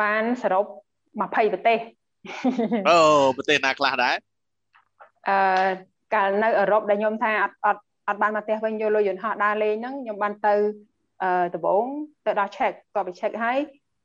[0.00, 0.64] បានសរុប
[1.02, 1.78] 20ប្រទេស
[2.88, 2.98] អូ
[3.36, 4.16] ប្រទេសណាខ្លះដែរ
[5.28, 5.68] អឺ
[6.14, 10.54] កាលនៅអឺរ៉ុបដែលខ្ញុំថាអត់អត់អត់បានមកផ្ទះវិញយកលុយយន្តហោះដើរលេងហ្នឹងខ្ញុំបានទៅ
[11.22, 11.86] អឺដំបូង
[12.26, 13.58] ទៅដល់ឆែកក៏ไปឆែកហើយ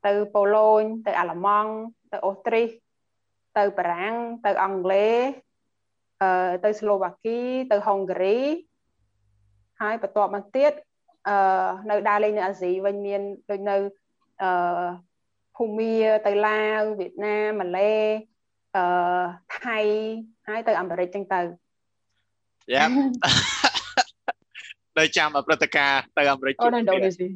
[0.06, 1.72] ទៅប៉ូឡូញទៅអាល្លឺម៉ង់
[2.12, 2.70] ទៅអូស្ទ្រីស
[3.58, 4.14] ទៅបារាំង
[4.46, 5.28] ទៅអង់គ្លេស
[6.22, 7.40] អឺទៅស្លូវ៉ាគី
[7.72, 8.38] ទៅហុងហ្គារី
[9.80, 10.72] ហើយបន្ទាប់មកទៀត
[11.28, 11.36] អឺ
[11.90, 13.20] នៅដើរលេងនៅអាស៊ីវិញមាន
[13.50, 13.76] ដូចនៅ
[14.42, 14.84] អឺ
[15.56, 15.94] ភូមា
[16.26, 17.92] ទៅឡាវវៀតណាមម៉ាឡេ
[18.76, 18.84] អឺ
[19.64, 19.78] ថៃ
[20.48, 21.40] ហើយទៅអាមេរិកចឹងទៅ
[22.74, 22.86] យ៉ា
[24.98, 27.26] នៅចាំព្រឹត្តិការណ៍ទៅអាមេរិកអូនៅឥណ្ឌូនេស៊ី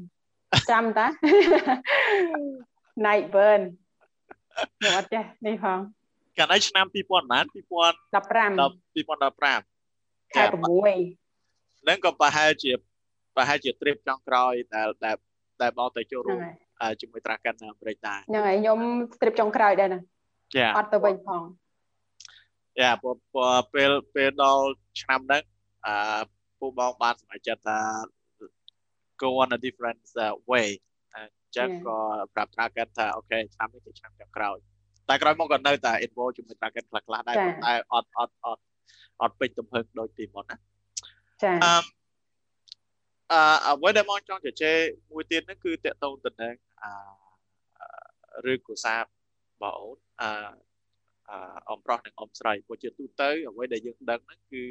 [0.70, 1.06] ចាំតា
[3.06, 3.62] Night Burn
[4.78, 5.78] ខ្ញុំអត់ចេះនេះផង
[6.38, 7.56] កាលនៅឆ្នាំ2000ប៉ុន្មាន2015
[8.96, 10.54] 2015ខែ6
[11.82, 12.72] ហ្នឹងក៏ប្រហែលជា
[13.36, 15.16] ប្រហែលជា trip ចុងក្រោយដែលដែល
[15.62, 16.40] ដែលបងទៅចូលរួម
[17.00, 18.78] ជាមួយត្រាកិននៅអាមេរិកដែរហ្នឹងហើយខ្ញុំ
[19.20, 20.00] trip ចុងក្រោយដែរណា
[20.56, 21.42] ចាអត់ទៅវិញផង
[22.80, 22.92] យ៉ា
[23.74, 24.64] ពេលពេលដល់
[25.00, 25.42] ឆ្នាំហ្នឹង
[25.86, 26.22] អឺ
[26.60, 27.78] ពូបងបានសម្រេចចិត្តថា
[29.22, 30.00] go on a different
[30.50, 30.68] way
[31.14, 31.98] អញ្ចឹងក៏
[32.34, 34.56] ប្រាប់ target ថាអូខេឆ្នាំនេះជាឆ្នាំចុងក្រោយ
[35.08, 38.62] តែក្រោយមកក៏នៅតែ involve ជាមួយ target ខ្លះៗដែរតែអត់អត់អត់
[39.20, 40.56] អត់ពេញទំហឹងដូចពីមុនណា
[41.42, 41.72] ចាអឺ
[43.32, 44.76] អឺអ្វីដែលមកចង់ជជែក
[45.10, 46.90] មួយទៀតហ្នឹងគឺតកតងទៅនឹងអឺ
[48.46, 49.06] រឿងកុសាបង
[49.62, 50.28] អូនអឺ
[51.70, 54.64] អមប្រុសនិងអមស្រីព្រោះជាទូទៅអ្វីដែលយើងដឹងហ្នឹងគឺ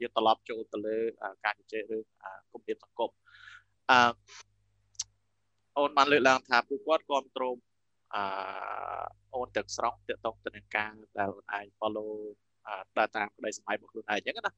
[0.00, 0.98] យើងត្រឡប់ចូលទៅលើ
[1.44, 2.04] ការជជែករឿង
[2.52, 3.10] គម្រាមសង្គម
[3.90, 3.98] អឺ
[5.78, 7.56] អូនបានលើកឡើងថាពួកគាត់គ្រប់គ្រង
[8.14, 8.22] អឺ
[9.34, 12.12] អូនទាំងស្រុងទាក់ទងទៅនឹងការដែលអូនឯង follow
[12.96, 14.52] ដើរតាមក្តីសម័យរបស់ខ្លួនឯងអញ្ចឹងណា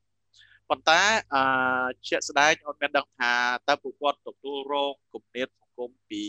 [0.73, 1.03] ប៉ុន្តែ
[1.35, 3.33] អឺជាក់ស្ដែងអូនមានដឹងថា
[3.68, 6.23] តើពួកគាត់ទទួលរងគំនាបសង្គមពី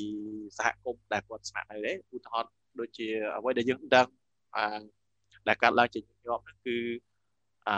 [0.57, 4.07] សហគមន៍ដែលគាត់ស្នាក់នៅទេឧទាហរណ៍ដូចជាអ្វីដែលយើងដឹង
[4.55, 4.63] អឺ
[5.47, 6.77] ដែលកើតឡើងជាញឹកញាប់ហ្នឹងគឺ
[7.67, 7.75] អឺ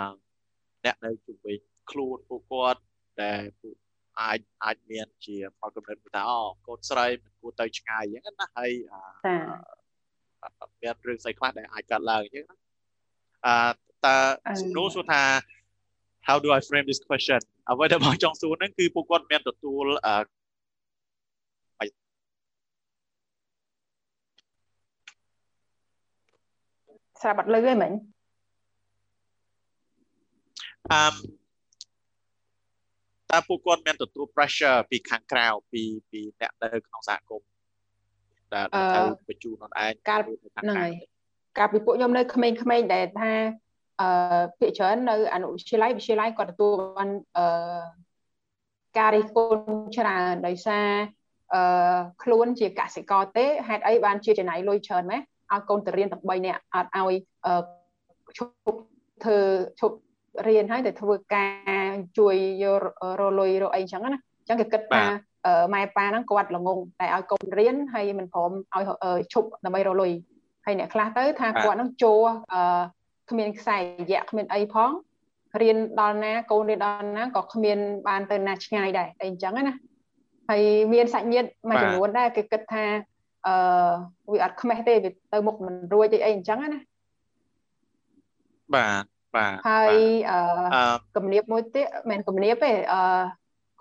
[0.85, 1.57] អ្នកនៅជុំវិញ
[1.91, 2.81] ខ្លួនពួកគាត់
[3.23, 3.75] ដែលពួក
[4.21, 8.71] អាចអាចមានជាផលកំណត់ថាអូកូនស្រីមិនគួរទៅឆ្ងាយអញ្ចឹងណាហើយ
[10.81, 12.57] មានរឿងស្អីខ្លះដែលអាចកើតឡើងអញ្ចឹងណា
[13.45, 13.55] អឺ
[14.05, 14.15] តើ
[14.61, 15.23] សំណួរសួរថា
[16.27, 20.17] how do i frame this question អ្វីដែលបងចង់សួរហ្នឹងគឺពួកគាត់មានទទួលអឺ
[27.21, 27.91] ស្រាប់បាត់លឺហ្នឹងមិញ
[30.91, 31.07] អឺ
[33.31, 37.49] តើពួកគាត់មានទទួល pressure ពីខាងក្រៅពីពីអ្នកនៅក្នុងសហគមន៍
[38.53, 40.91] ដែលត្រូវបញ្ជូនខ្លួនឯងកាលហ្នឹងហើយ
[41.57, 43.31] កាលពីពួកខ្ញុំនៅក្មេងៗដែលថា
[44.01, 44.09] អឺ
[44.57, 47.45] ភាគច្រើននៅអនុវិទ្យាល័យវិទ្យាល័យគាត់ទទួលបានអឺ
[48.97, 49.63] ការរិះគន់
[49.97, 50.87] ច្រើនដោយសារ
[51.53, 55.21] អឺខ្លួនជាកសិករទេហេតុអីបានជាចំណាយលុយច្រើនម៉េះ
[55.51, 57.15] ឲ្យកូនទៅរៀនទាំង3នាក់អត់ឲ្យ
[58.37, 58.79] ឈប់
[59.23, 59.39] ធ្វើ
[59.79, 59.97] ឈប់
[60.47, 61.47] រៀនហើយតែធ្វើកា
[61.87, 62.81] រជួយយក
[63.21, 65.03] រលុយរអីចឹងណាអញ្ចឹងគេគិតថា
[65.73, 70.11] ម៉ែប៉ាហ្នឹងគាត់ល្ងងតែឲ្យកូនរៀនហើយមិនព្រមឲ្យឈប់ដើម្បីរលុយ
[70.65, 72.19] ហើយអ្នកខ្លះទៅថាគាត់ហ្នឹងចូល
[72.53, 72.61] អឺ
[73.29, 74.91] គ្មានខ្សែរយៈគ្មានអីផង
[75.61, 79.75] រៀនដល់ណាកូនរៀនដល់ណាក៏គ្មានបានទៅណាឆ្ងាយដែរតែអញ្ចឹងណា
[80.49, 80.61] ហើយ
[80.93, 82.85] មានសាច់ញាតិមួយចំនួនដែរគេគិតថា
[83.47, 83.55] អឺ
[84.31, 86.79] វាអត់ខ្មេះទេវាទៅមុខមិនរួចអីអីអញ្ចឹងណា
[88.75, 89.03] បាទ
[89.35, 89.95] បាទហើយ
[90.29, 90.39] អឺ
[91.15, 93.01] គំនាបមួយទៀតមិនគំនាបទេអឺ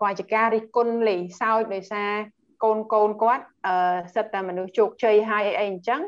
[0.01, 2.11] គាត់ជាការរិះគន់លេងសើចដោយសារ
[2.65, 6.01] កូនកូនគាត់អឺសិតតែមនុស្សជោគជ័យហើយអីអីអញ្ចឹង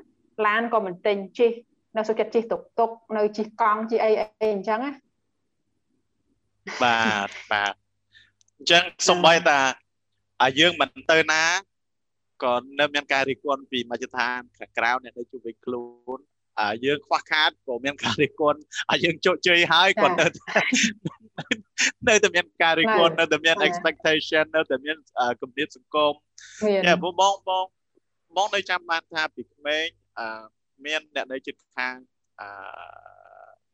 [0.47, 1.53] ឡានក៏មិនទិញជិះ
[1.97, 4.92] នៅសុខចិត្តជិះតុកតុកនៅជិះកង់ជិះអីអីអញ្ចឹងណា
[6.82, 7.72] បាទបាទ
[8.57, 9.59] អញ្ចឹងសំបីតា
[10.61, 11.42] យើងមិនទៅណា
[12.44, 15.86] ក៏នៅមានការរិះគន់ពីមជ្ឈដ្ឋានខាងក្រៅអ្នកនៅជុំវិញខ្លួ
[16.16, 16.18] ន
[16.84, 18.59] យើងខ្វះខាតក៏មានការរិះគន់
[18.90, 20.26] ឲ្យយើងជោគជ័យហើយក៏នៅ
[22.09, 24.97] នៅតែមានការរិះគន់នៅតែមាន expectation នៅតែមាន
[25.40, 26.12] គម្រាមសង្គម
[26.86, 27.36] ចាបងបង
[28.36, 29.86] បងនៅចាំបានថាពីក្មេង
[30.85, 31.97] មានអ្នកនៅជិតខាង
[32.41, 32.49] អឺ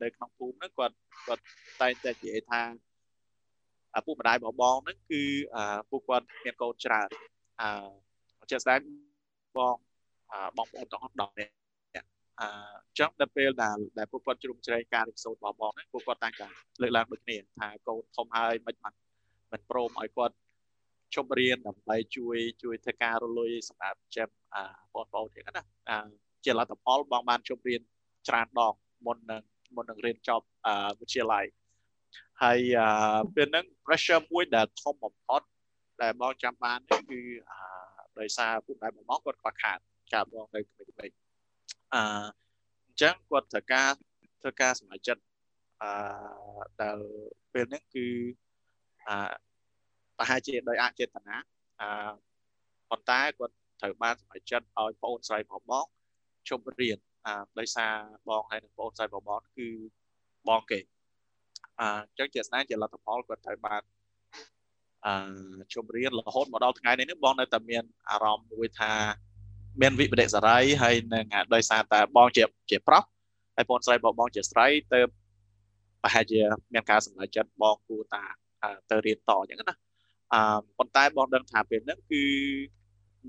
[0.01, 0.95] នៅក្នុងភូមិហ្នឹងគាត់
[1.27, 1.43] គាត់
[1.81, 2.61] តែងតែនិយាយថា
[3.97, 5.23] ឪពុកម្ដាយរបស់បងហ្នឹងគឺ
[5.89, 7.09] ពួកគាត់មានកូនច្រើន
[7.61, 8.79] អឺជាក់ស្ដែង
[9.57, 9.75] បង
[10.57, 11.53] បងប្អូនទាំងអស់10នាក់
[12.41, 12.43] អ
[12.93, 16.47] ញ្ចឹងដល់ពេលដែលដែលពួកគាត់ជ្រុំជ្រែងការរៀនសូត្ររបស់បងហ្នឹងពួកគាត់តែងតែ
[16.81, 18.93] លើកឡើងដូចគ្នាថាកូនធំហើយមិនបាន
[19.51, 20.35] មិនព្រមឲ្យគាត់
[21.15, 24.29] ជប់រៀនដើម្បីជួយជួយធ្វើការរលុយសម្រាប់ចិញ្ចឹម
[24.93, 25.63] បងប្អូនទៀតណា
[26.45, 27.81] ជាលទ្ធផលបងបានជប់រៀន
[28.27, 28.73] ច្រើនដង
[29.05, 29.43] មុននឹង
[29.75, 30.45] មុននឹងរៀនចប់
[30.99, 31.45] វិទ្យាល័យ
[32.43, 32.59] ហើយ
[33.35, 35.41] ពេលហ្នឹង pressure មួយដែលធំបំផុត
[36.01, 36.79] ដែលបងចាំបាន
[37.09, 37.19] គឺ
[38.19, 39.79] ដោយសារពុកដែរបងគាត់ខ្វះខាត
[40.13, 41.07] ការបងនៅក្មេងៗអឺ
[41.93, 41.97] អ
[42.93, 43.91] ញ្ចឹងគាត់ត្រូវការ
[44.41, 45.23] ធ្វើការសម្រេចចិត្ត
[45.81, 45.89] អឺ
[46.81, 46.97] ដែល
[47.53, 48.07] ពេលហ្នឹងគឺ
[49.07, 49.15] អឺ
[50.17, 51.37] ប្រហែលជាដោយអចេតនា
[51.81, 52.11] អឺ
[52.89, 55.85] ប៉ុន្តែគាត់ត្រូវបានសម្រេចចិត្តឲ្យបងអូនស្រីរបស់បង
[56.49, 57.91] ជប់រៀនអឺដោយសារ
[58.29, 59.67] បងហើយនិងបងអូនស្រីរបស់បងគឺ
[60.47, 60.79] បងគេ
[61.79, 61.81] អ
[62.13, 63.81] ញ្ចឹងជាស្នាជាលទ្ធផលគាត់ត្រូវបាន
[65.05, 65.13] អឺ
[65.73, 68.93] ជប់រៀនរហូតមកដល់ថ្ងៃនេះបងនៅតែមានអារម្មណ៍មួយថា
[69.81, 73.03] មានវិបត្តិសេរីហើយនឹងដោយសារតែបងជាជាប្រុស
[73.55, 74.99] ហើយបងស្រីបងបងជាស្រីទៅ
[76.03, 76.39] ប្រហែលជា
[76.73, 78.23] មានការសម្រេចចិត្តបងគួរតា
[78.89, 79.75] ទៅរៀនតអញ្ចឹងណា
[80.33, 80.41] អឺ
[80.77, 82.23] ប៉ុន្តែបងដឹងថាពេលហ្នឹងគឺ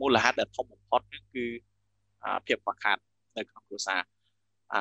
[0.00, 1.44] មូលហេតុដែលធំបំផុតហ្នឹងគឺ
[2.46, 2.98] ភាពខ្វះខាត
[3.36, 4.00] នៅក្នុងគ្រួសារ
[4.74, 4.76] អ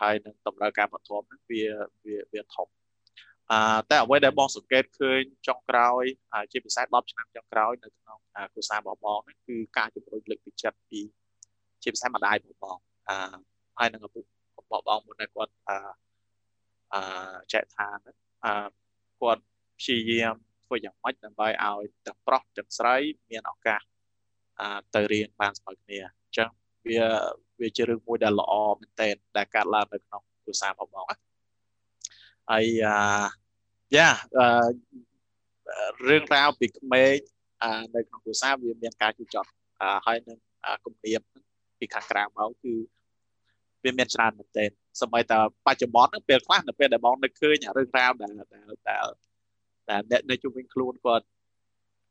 [0.00, 1.62] ហើយនឹងតម្រូវការបឋមហ្នឹងវា
[2.04, 2.68] វាវាធំ
[3.50, 6.04] អឺតែអ្វីដែលបងសង្កេតឃើញចុងក្រោយ
[6.52, 8.18] ជាពិសេស10ឆ្នាំចុងក្រោយនៅក្នុង
[8.52, 11.00] គ្រួសាររបស់បងហ្នឹងគឺការជំរុញលើកទឹកចិត្តពី
[11.82, 13.16] ជាពិសេសម្ដាយរបស់បងអឺ
[13.78, 14.24] ហើយនឹងឪពុក
[14.58, 15.76] របស់បងមុនដែលគាត់អឺ
[16.94, 17.02] អឺ
[17.52, 17.88] ចែកថា
[18.44, 18.52] អឺ
[19.20, 19.42] គាត់
[19.78, 20.34] ព្យាយាម
[20.66, 22.96] ធ្វើយ៉ាងម៉េចដើម្បីឲ្យទាំងប្រុសទាំងស្រី
[23.30, 23.80] មានឱកាស
[24.60, 26.21] អឺទៅរៀនបានស្មើគ្នាអញ្ចឹង
[26.88, 27.00] វា
[27.60, 31.16] វាជារឿងមួយដែលល្អមែនទែនដែលកើតឡើងនៅក្នុងគ្រួសាររបស់បងណា
[32.50, 32.96] ហើយអា
[33.96, 34.08] យ៉ា
[36.08, 37.12] រឿងរ៉ាវពីក្មេង
[37.94, 39.50] នៅក្នុងគ្រួសារវាមានការជួចចត់
[40.06, 40.38] ហើយនឹង
[40.84, 41.22] គម្រាម
[41.78, 42.74] ពីខាងក្រៅមកគឺ
[43.84, 44.70] វាមានច្រើនមែនទែន
[45.00, 49.04] សម្បីតែបច្ចុប្បន្នហ្នឹងពេលខ្លះនៅពេលដែលបងនឹកឃើញរឿងរ៉ាវដែលដែល
[49.90, 51.26] ដែលអ្នកនៅជុំវិញខ្លួនគាត់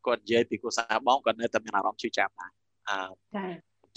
[0.05, 2.51] គាត់និយាយពីគ្រួសារបងគាត់នៅតែមានអារម្មណ៍ជឿចាប់ដែរ
[2.89, 2.97] អឺ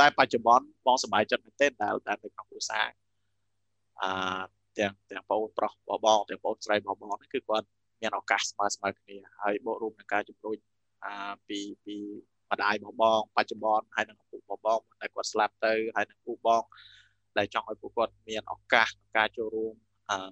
[0.01, 2.87] តែបច្ចុប្បន្នបងសប្បាយចិត្តមែនទែនដែលដែលនៅក្នុងគ្រួសារ
[4.03, 4.11] អឺ
[4.79, 7.67] ទាំងទាំងបងប្រុសរបស់បងទាំងបងស្រីរបស់បងគឺគាត់
[8.01, 10.59] មានឱកាសស្មើស្មើគ្នាហើយបូករួមនឹងការជំរុញ
[11.05, 11.15] អា
[11.49, 11.97] ពីពី
[12.51, 16.63] ម្ដាយរបស់បងបច្ចុប្បន្នហើយនឹងឪពុករបស់បងដែលគាត់ស្លាប់ទៅហើយនឹងពូបង
[17.39, 19.75] ដែលចង់ឲ្យពួកគាត់មានឱកាសក្នុងការចូលរួម
[20.11, 20.29] អឺ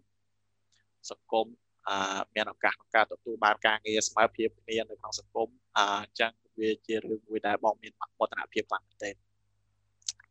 [1.11, 1.47] សង្គម
[1.89, 1.97] អឺ
[2.35, 5.49] មានឱកាសក្នុងការទទួលបានការងារស្មើភាពគ្នានៅក្នុងសង្គម
[5.79, 9.15] អញ្ចឹងវាជារឿងមួយដែលបងមានមោទនភាពខ្លាំងមែនទែន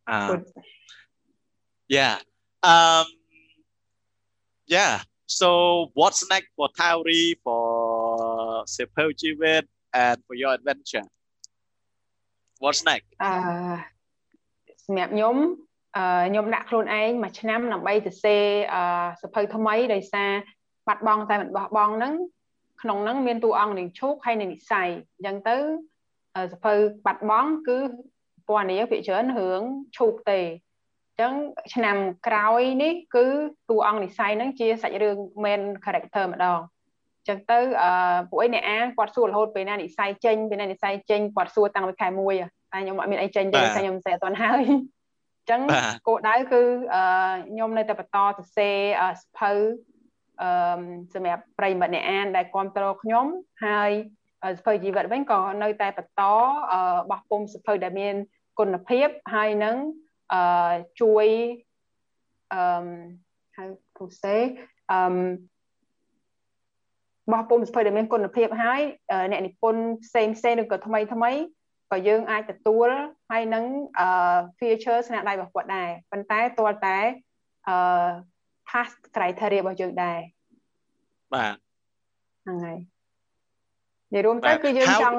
[0.09, 0.17] អឺ
[1.97, 2.15] Yeah
[2.73, 3.05] um
[4.75, 4.93] yeah
[5.39, 5.49] so
[5.99, 9.65] what's next for Tauri for Sepel Jivet
[10.03, 11.07] and for your adventure
[12.63, 13.31] what's next អឺ
[14.85, 15.35] សម្រាប់ខ្ញុំ
[15.97, 18.35] អឺខ្ញុំដាក់ខ្លួនឯងមួយឆ្នាំដើម្បីទៅសេ
[18.73, 18.81] អឺ
[19.21, 20.31] សភៅថ្មីដោយសារ
[20.87, 22.13] បាត់បង់តែមិនបោះបង់ហ្នឹង
[22.81, 25.57] ក្នុងហ្នឹងមានតួអង្គនាងឈូកហើយនាងនិស័យអញ្ចឹងទៅ
[26.53, 26.73] សភៅ
[27.05, 27.77] បាត់បង់គឺ
[28.51, 29.61] ពណ៌នាងភាគច្រើនរឿង
[29.97, 31.33] ឈូកទេអញ្ចឹង
[31.73, 31.97] ឆ្នាំ
[32.27, 33.25] ក្រោយនេះ គឺ
[33.69, 36.59] តួអង្គនិស័យហ្នឹងជាសាច់រឿង main character ម្ដង
[37.27, 42.19] ចឹងទៅអឺពួកឯអ្នកអាគាត់សួររហូតពេលណានិស័យចេញពេលណានិស័យចេញគាត់សួរតាំងពីខែ1
[42.71, 44.63] តែខ្ញុំអត់មានអីចេញទេខ្ញុំសេអត់ទាន់ហើយ
[45.49, 45.61] ចឹង
[46.07, 46.61] គោលដៅគឺ
[46.93, 47.03] អឺ
[47.51, 48.77] ខ្ញុំនៅតែបន្តសរសេរ
[49.21, 49.51] សភៅ
[50.41, 50.81] អឺ
[51.13, 53.25] សម្រាប់ប្រិយមិត្តអ្នកអានដែលគ្រប់គ្រងខ្ញុំ
[53.65, 53.91] ហើយ
[54.59, 56.21] សភៅជីវិតវិញក៏នៅតែបន្ត
[57.11, 58.15] បោះពុំសភៅដែលមាន
[58.59, 59.75] គុណភាពហើយនឹង
[60.33, 61.27] អឺជួយ
[62.53, 62.61] អឺ
[63.55, 64.41] how to say
[64.91, 65.01] អឺ
[67.31, 68.81] បោះពុំសភៅដែលមានគុណភាពហើយ
[69.31, 71.31] អ្នកនិពន្ធផ្សេងផ្សេងឬក៏ថ្មីថ្មី
[71.91, 72.89] ក៏យើងអាចទទួល
[73.31, 73.65] ហើយនឹង
[73.99, 74.07] អឺ
[74.57, 76.97] feature ស្នាដៃរបស់គាត់ដែរប៉ុន្តែទាល់តែ
[77.67, 77.75] អឺ
[78.69, 80.19] pass criteria របស់យើងដែរ
[81.33, 81.55] បាទ
[82.43, 82.77] ហ្នឹងហើយ
[84.13, 85.17] និយាយរួមទៅគឺយើងចង់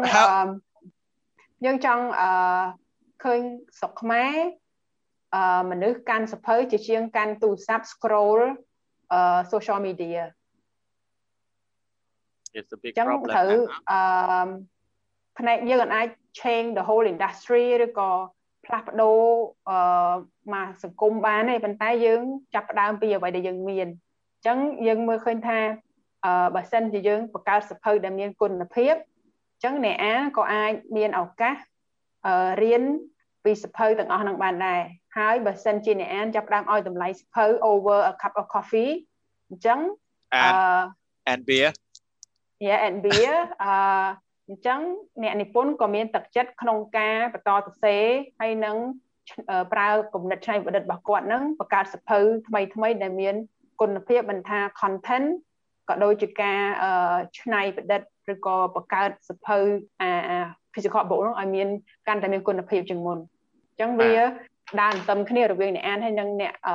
[1.65, 2.29] យើងចង់អឺ
[3.25, 3.41] ឃើញ
[3.79, 4.37] ស្រុកខ្មែរ
[5.35, 8.41] អឺមនុស្សកាន់សភៅជាជាងកាន់ទូរស័ព្ទ scroll
[9.13, 10.21] អឺ social media
[12.59, 13.53] it's a big problem ត្រូវ
[13.91, 14.49] អឺ
[15.39, 16.09] ផ្នែកយើងអាច
[16.41, 18.11] change the whole industry ឬក៏
[18.67, 19.21] ផ្លាស់ប្ដូរ
[19.71, 20.15] អឺ
[20.55, 22.23] មកសង្គមបានទេប៉ុន្តែយើង
[22.55, 25.59] ចាប់ផ្ដើមពីអ្វីដែលយើងមានអញ្ចឹងយើងមើលឃើញថា
[26.25, 31.57] អឺបើសិនជាយើងបង្កើតសភៅដែលមានគុណភាពអញ្ចឹងអ្នកអានក៏អាចមានឱកាស
[32.27, 32.83] អឺរៀន
[33.45, 34.81] ពីសភៅទាំងអស់នឹងបានដែរ
[35.19, 38.93] ហើយបើសិនជាអ្នកអានចាប់ផ្ដើមឲ្យតម្លៃសភៅ over a cup of coffee
[39.49, 39.79] អញ្ចឹង
[40.35, 40.43] អឺ
[41.33, 41.71] and beer
[42.67, 43.73] yeah and beer អឺ
[44.49, 44.81] អញ្ចឹង
[45.23, 48.05] អ្នកនិពន្ធក៏មានទឹកចិត្តក្នុងការបន្តសរសេរ
[48.41, 48.77] ហើយនឹង
[49.73, 52.19] ប្រើគំនិតច្នៃប្រឌិតរបស់គាត់នឹងបង្កើតសភៅ
[52.49, 53.35] ថ្មីថ្មីដែលមាន
[53.81, 55.29] គុណភាពមិនថា content
[55.89, 56.61] ក៏ដូចជាការ
[57.39, 58.01] ច្នៃប្រឌិត
[58.33, 59.59] ឬក៏បង្កើតសភៅ
[60.01, 60.09] អា
[60.73, 61.69] physical book នោះឲ្យមាន
[62.09, 64.13] កាន់តែមានគុណភាពជាងមុនអញ្ចឹងវា
[64.81, 66.75] ដើរទន្ទឹមគ្នារវាងអ្នកអានហើយនិងអ្នកអឺ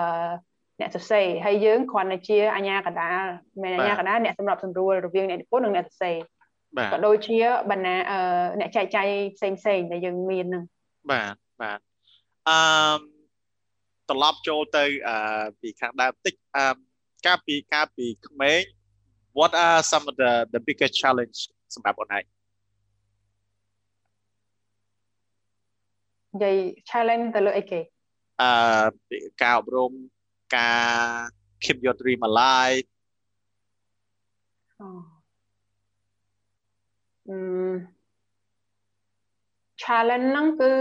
[0.80, 3.24] អ្នកសរសេរហើយយើងគ្រាន់តែជាអាញាកដាល
[3.62, 6.18] មិនអាញាកដាលអ្នកសម្របសម្រួលរវាងអ្នកនិពន្ធនិងអ្នកសរសេរ
[6.94, 7.38] ក៏ដូចជា
[7.72, 7.96] បណ្ណា
[8.60, 10.64] អ្នកចែកចាយផ្សេងផ្សេងដែលយើងមានហ្នឹង
[11.12, 11.80] បាទបាទ
[12.50, 12.58] អឺ
[14.10, 16.76] ត្រឡប់ចូលទៅអឺពីខាងដើមតិចអឺ
[17.26, 18.62] កាលពីកាលពីក្មេង
[19.39, 21.39] what are some of the the biggest challenge
[21.75, 22.25] សម្រាប់អូនឯង
[26.33, 26.57] និយាយ
[26.91, 27.81] challenge ទៅលើអីគេ
[28.41, 29.93] អឺការអប់រំ
[30.57, 30.87] ការ
[31.63, 32.87] keep your dream alive
[34.81, 34.89] អូ
[37.29, 37.37] អឺ
[39.83, 40.73] challenge ហ្នឹងគឺ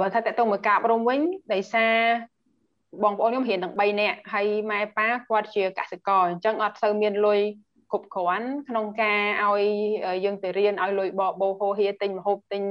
[0.00, 1.20] បើថាតើតើមួយការអប់រំវិញ
[1.52, 1.94] ដោយសារ
[3.03, 7.39] បងប្អូនខ្ញុំរៀនទាំង3នាក់ហើយម៉ែប៉ាគាត់ជាកសិករអញ្ចឹងអត់សូវមានលុយ
[7.91, 9.63] គ្រប់គ្រាន់ក្នុងការឲ្យ
[10.25, 12.63] យើងទៅរៀនឲ្យលុយបបោហោហៀទិញម្ហូបទិញ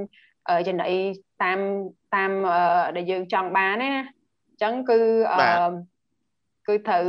[0.66, 0.98] ចំណី
[1.42, 1.58] តាម
[2.14, 2.32] តាម
[2.96, 4.98] ដែលយើងចង់បានណាអញ្ចឹងគឺ
[5.32, 5.40] អឺ
[6.66, 7.06] គឺត្រូវ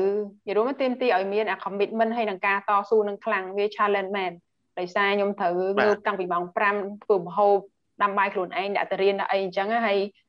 [0.48, 4.32] និយាយរួមទៅទាមទារឲ្យមានអា commitment ហើយនឹងការតស៊ូនឹងខ្លាំងវា challenge មែន
[4.80, 6.44] ដោយសារខ្ញុំត្រូវងើបតាំងពីម៉ោង
[6.74, 7.58] 5ធ្វើម្ហូប
[8.04, 10.29] ដាំបាយខ្លួនឯងដាក់ទៅរៀនដាក់អីអញ្ចឹងហើយអ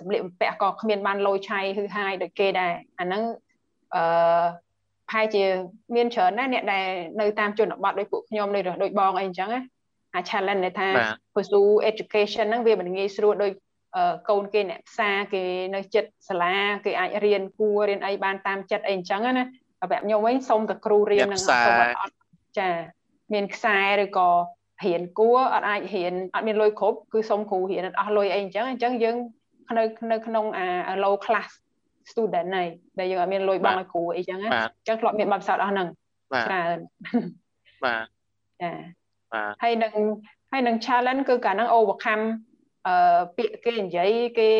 [0.00, 3.22] សម្លៀកបំពាក់ក៏គ្មានបានលយឆៃហឺហាយដូចគេដែរអាហ្នឹង
[3.94, 4.44] អឺ
[5.10, 5.44] ផែជា
[5.96, 6.86] មានច្រើនណាស់អ្នកដែល
[7.20, 9.62] នៅតាមជនបទដូចពួកខ្ញុំដូចដូចបងអីអញ្ចឹងណា
[10.14, 10.88] អា challenge ដែលថា
[11.34, 13.52] pursue education ហ្នឹងវាមិនងាយស្រួលដូច
[14.30, 15.42] កូនគេអ្នកផ្សារគេ
[15.74, 16.54] នៅចិត្តសាលា
[16.84, 19.44] គេអាចរៀនគួររៀនអីបានតាមចិត្តអីអញ្ចឹងណា
[19.90, 21.42] បែបខ្ញុំវិញសុំតែគ្រូរៀននឹង
[22.00, 22.14] អត់
[22.58, 22.68] ចា
[23.32, 24.28] មានខ្សែឬក៏
[24.84, 29.16] រៀនគួរអត់អាចរៀនអត់មានលុយគ្រប់គឺសុំគ្រូរៀនអត់អស់លុយអីអញ្ចឹងអញ្ចឹងយើង
[29.78, 31.50] នៅនៅក្នុងអា low class
[32.10, 32.68] student ហើយ
[32.98, 35.88] ដែលយើងអត់មានលុយបង់ឲ្យគ្រូអីចឹងណាអញ្ចឹងធ្លាប់មានបទពិសោធន៍អស់ហ្នឹង
[36.46, 36.78] ច្រើន
[37.84, 38.06] បាទ
[38.62, 38.72] ចា
[39.32, 39.94] បាទហើយនឹង
[40.52, 42.24] ហើយនឹង challenge គឺកាលហ្នឹង overcome
[42.86, 44.50] អឺពាក្យគេនិយាយគេ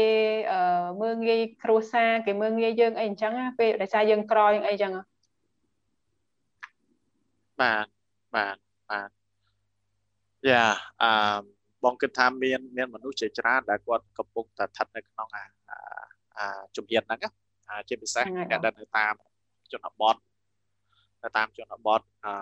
[0.52, 0.60] អឺ
[1.02, 4.92] មើងងាយគ្រួសារគេមើងងាយយើងអីអញ្ចឹងពេលដោយសារយើងក្រយើងអីចឹង
[7.60, 7.86] បាទ
[8.34, 8.56] បាទ
[8.90, 9.08] បាទ
[10.50, 10.64] យ៉ា
[11.02, 11.10] អឺ
[11.84, 15.44] បងគិតថាមានមានមនុស្សជាច្រើនដែលគាត់កំពុងតែស្ថិតនៅក្នុងអា
[16.38, 17.30] អាជំនាញហ្នឹងណា
[17.88, 19.14] ជាពិសេសអ្នកដែលនៅតាម
[19.72, 20.16] ជនបទ
[21.22, 22.32] នៅតាមជនបទអឺ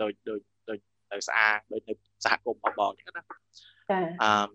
[0.00, 0.78] ដូចដូចដូច
[1.12, 1.92] នៅស្អាងដូចនៅ
[2.24, 4.50] សហគមន៍របស់បងអញ្ចឹងណាចាអឺ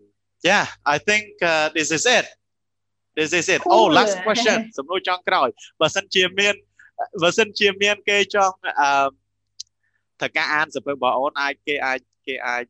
[0.49, 2.25] Yeah I think uh, this is it
[3.17, 5.47] This is it oh last question សំណួរចុងក្រោយ
[5.79, 6.55] បើសិនជាមាន
[7.21, 9.07] បើសិនជាមានគេចង់អឺ
[10.19, 12.63] ត្រូវការអានសភៅបងអូនអាចគេអាចគេអាច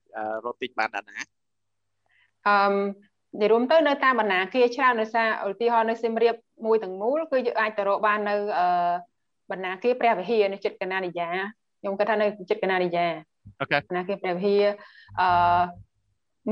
[0.45, 1.20] រត់ទិញបានដល់ណា
[2.47, 2.55] អឺ
[3.41, 6.35] និយាយរួមទៅនៅតាមបណ្ណាគារច្រើនដោយសារឧទាហរណ៍នៅសៀមរាប
[6.65, 8.67] មួយទាំងមូលគឺយើងអាចទៅរកបាននៅអឺ
[9.51, 11.29] បណ្ណាគារព្រះវិហារនៅចិត្តកណានិយា
[11.79, 13.05] ខ្ញុំគិតថានៅចិត្តកណានិយា
[13.61, 14.63] អូខេបណ្ណាគារព្រះវិហារ
[15.21, 15.61] អឺ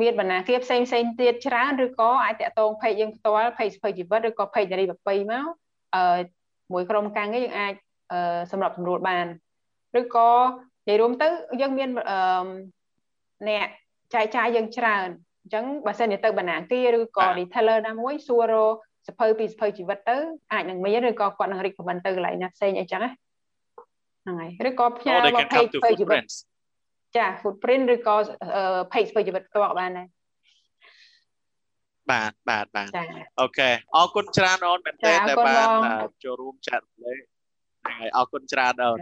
[0.01, 5.45] មានបណ្ណាគារផ្សេងផ្សេងទៀតច្រើនឬក៏អាចតាក់ទង page យើងផ្ទាល់ page ស្ភើជីវិតឬក៏ page នារីប្រពៃមក
[5.95, 6.21] អឺ
[6.73, 7.73] មួយក្រុមការងារយើងអាច
[8.11, 9.25] អឺសម្រាប់សម្រួលបាន
[9.99, 10.29] ឬក៏
[10.87, 11.27] និយាយរួមទៅ
[11.61, 12.47] យើងមានអឺ
[13.49, 13.67] អ្នក
[14.13, 15.07] ចែកចាយយើងច្រើន
[15.41, 18.75] អញ្ចឹងបើសិនជាទៅបណ្ណាគារឬក៏ retailer ណាមួយសួររក
[19.07, 20.17] សភៅពីសភៅជីវិតទៅ
[20.53, 26.23] អាចនឹងមានឬក៏គាត់នឹង recommend ទៅកន្លែងណាផ្សេងអីចឹងហ្នឹងហើយឬក៏ផ្ញើមក page សភៅជីវិត
[27.17, 28.15] ចា footprint ឬក៏
[28.93, 30.07] page សភៅជីវិតផ្ទាល់បានដែរ
[32.11, 32.89] បាទបាទបាទ
[33.41, 35.67] អូខេអរគុណច្រើនអូនមែនទែនដែលបាន
[36.23, 37.21] ចូលរួមចែករំលែក
[37.83, 38.99] ហ្នឹងហើយអរគុណច្រើនអូន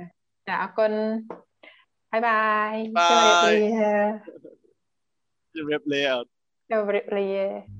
[0.48, 0.92] ចាអរគុណ
[2.12, 2.74] បាយបាយ
[3.10, 4.59] ជម្រាបលា
[5.56, 6.04] ជម្រាបលា
[6.72, 7.79] ជម្រាបលា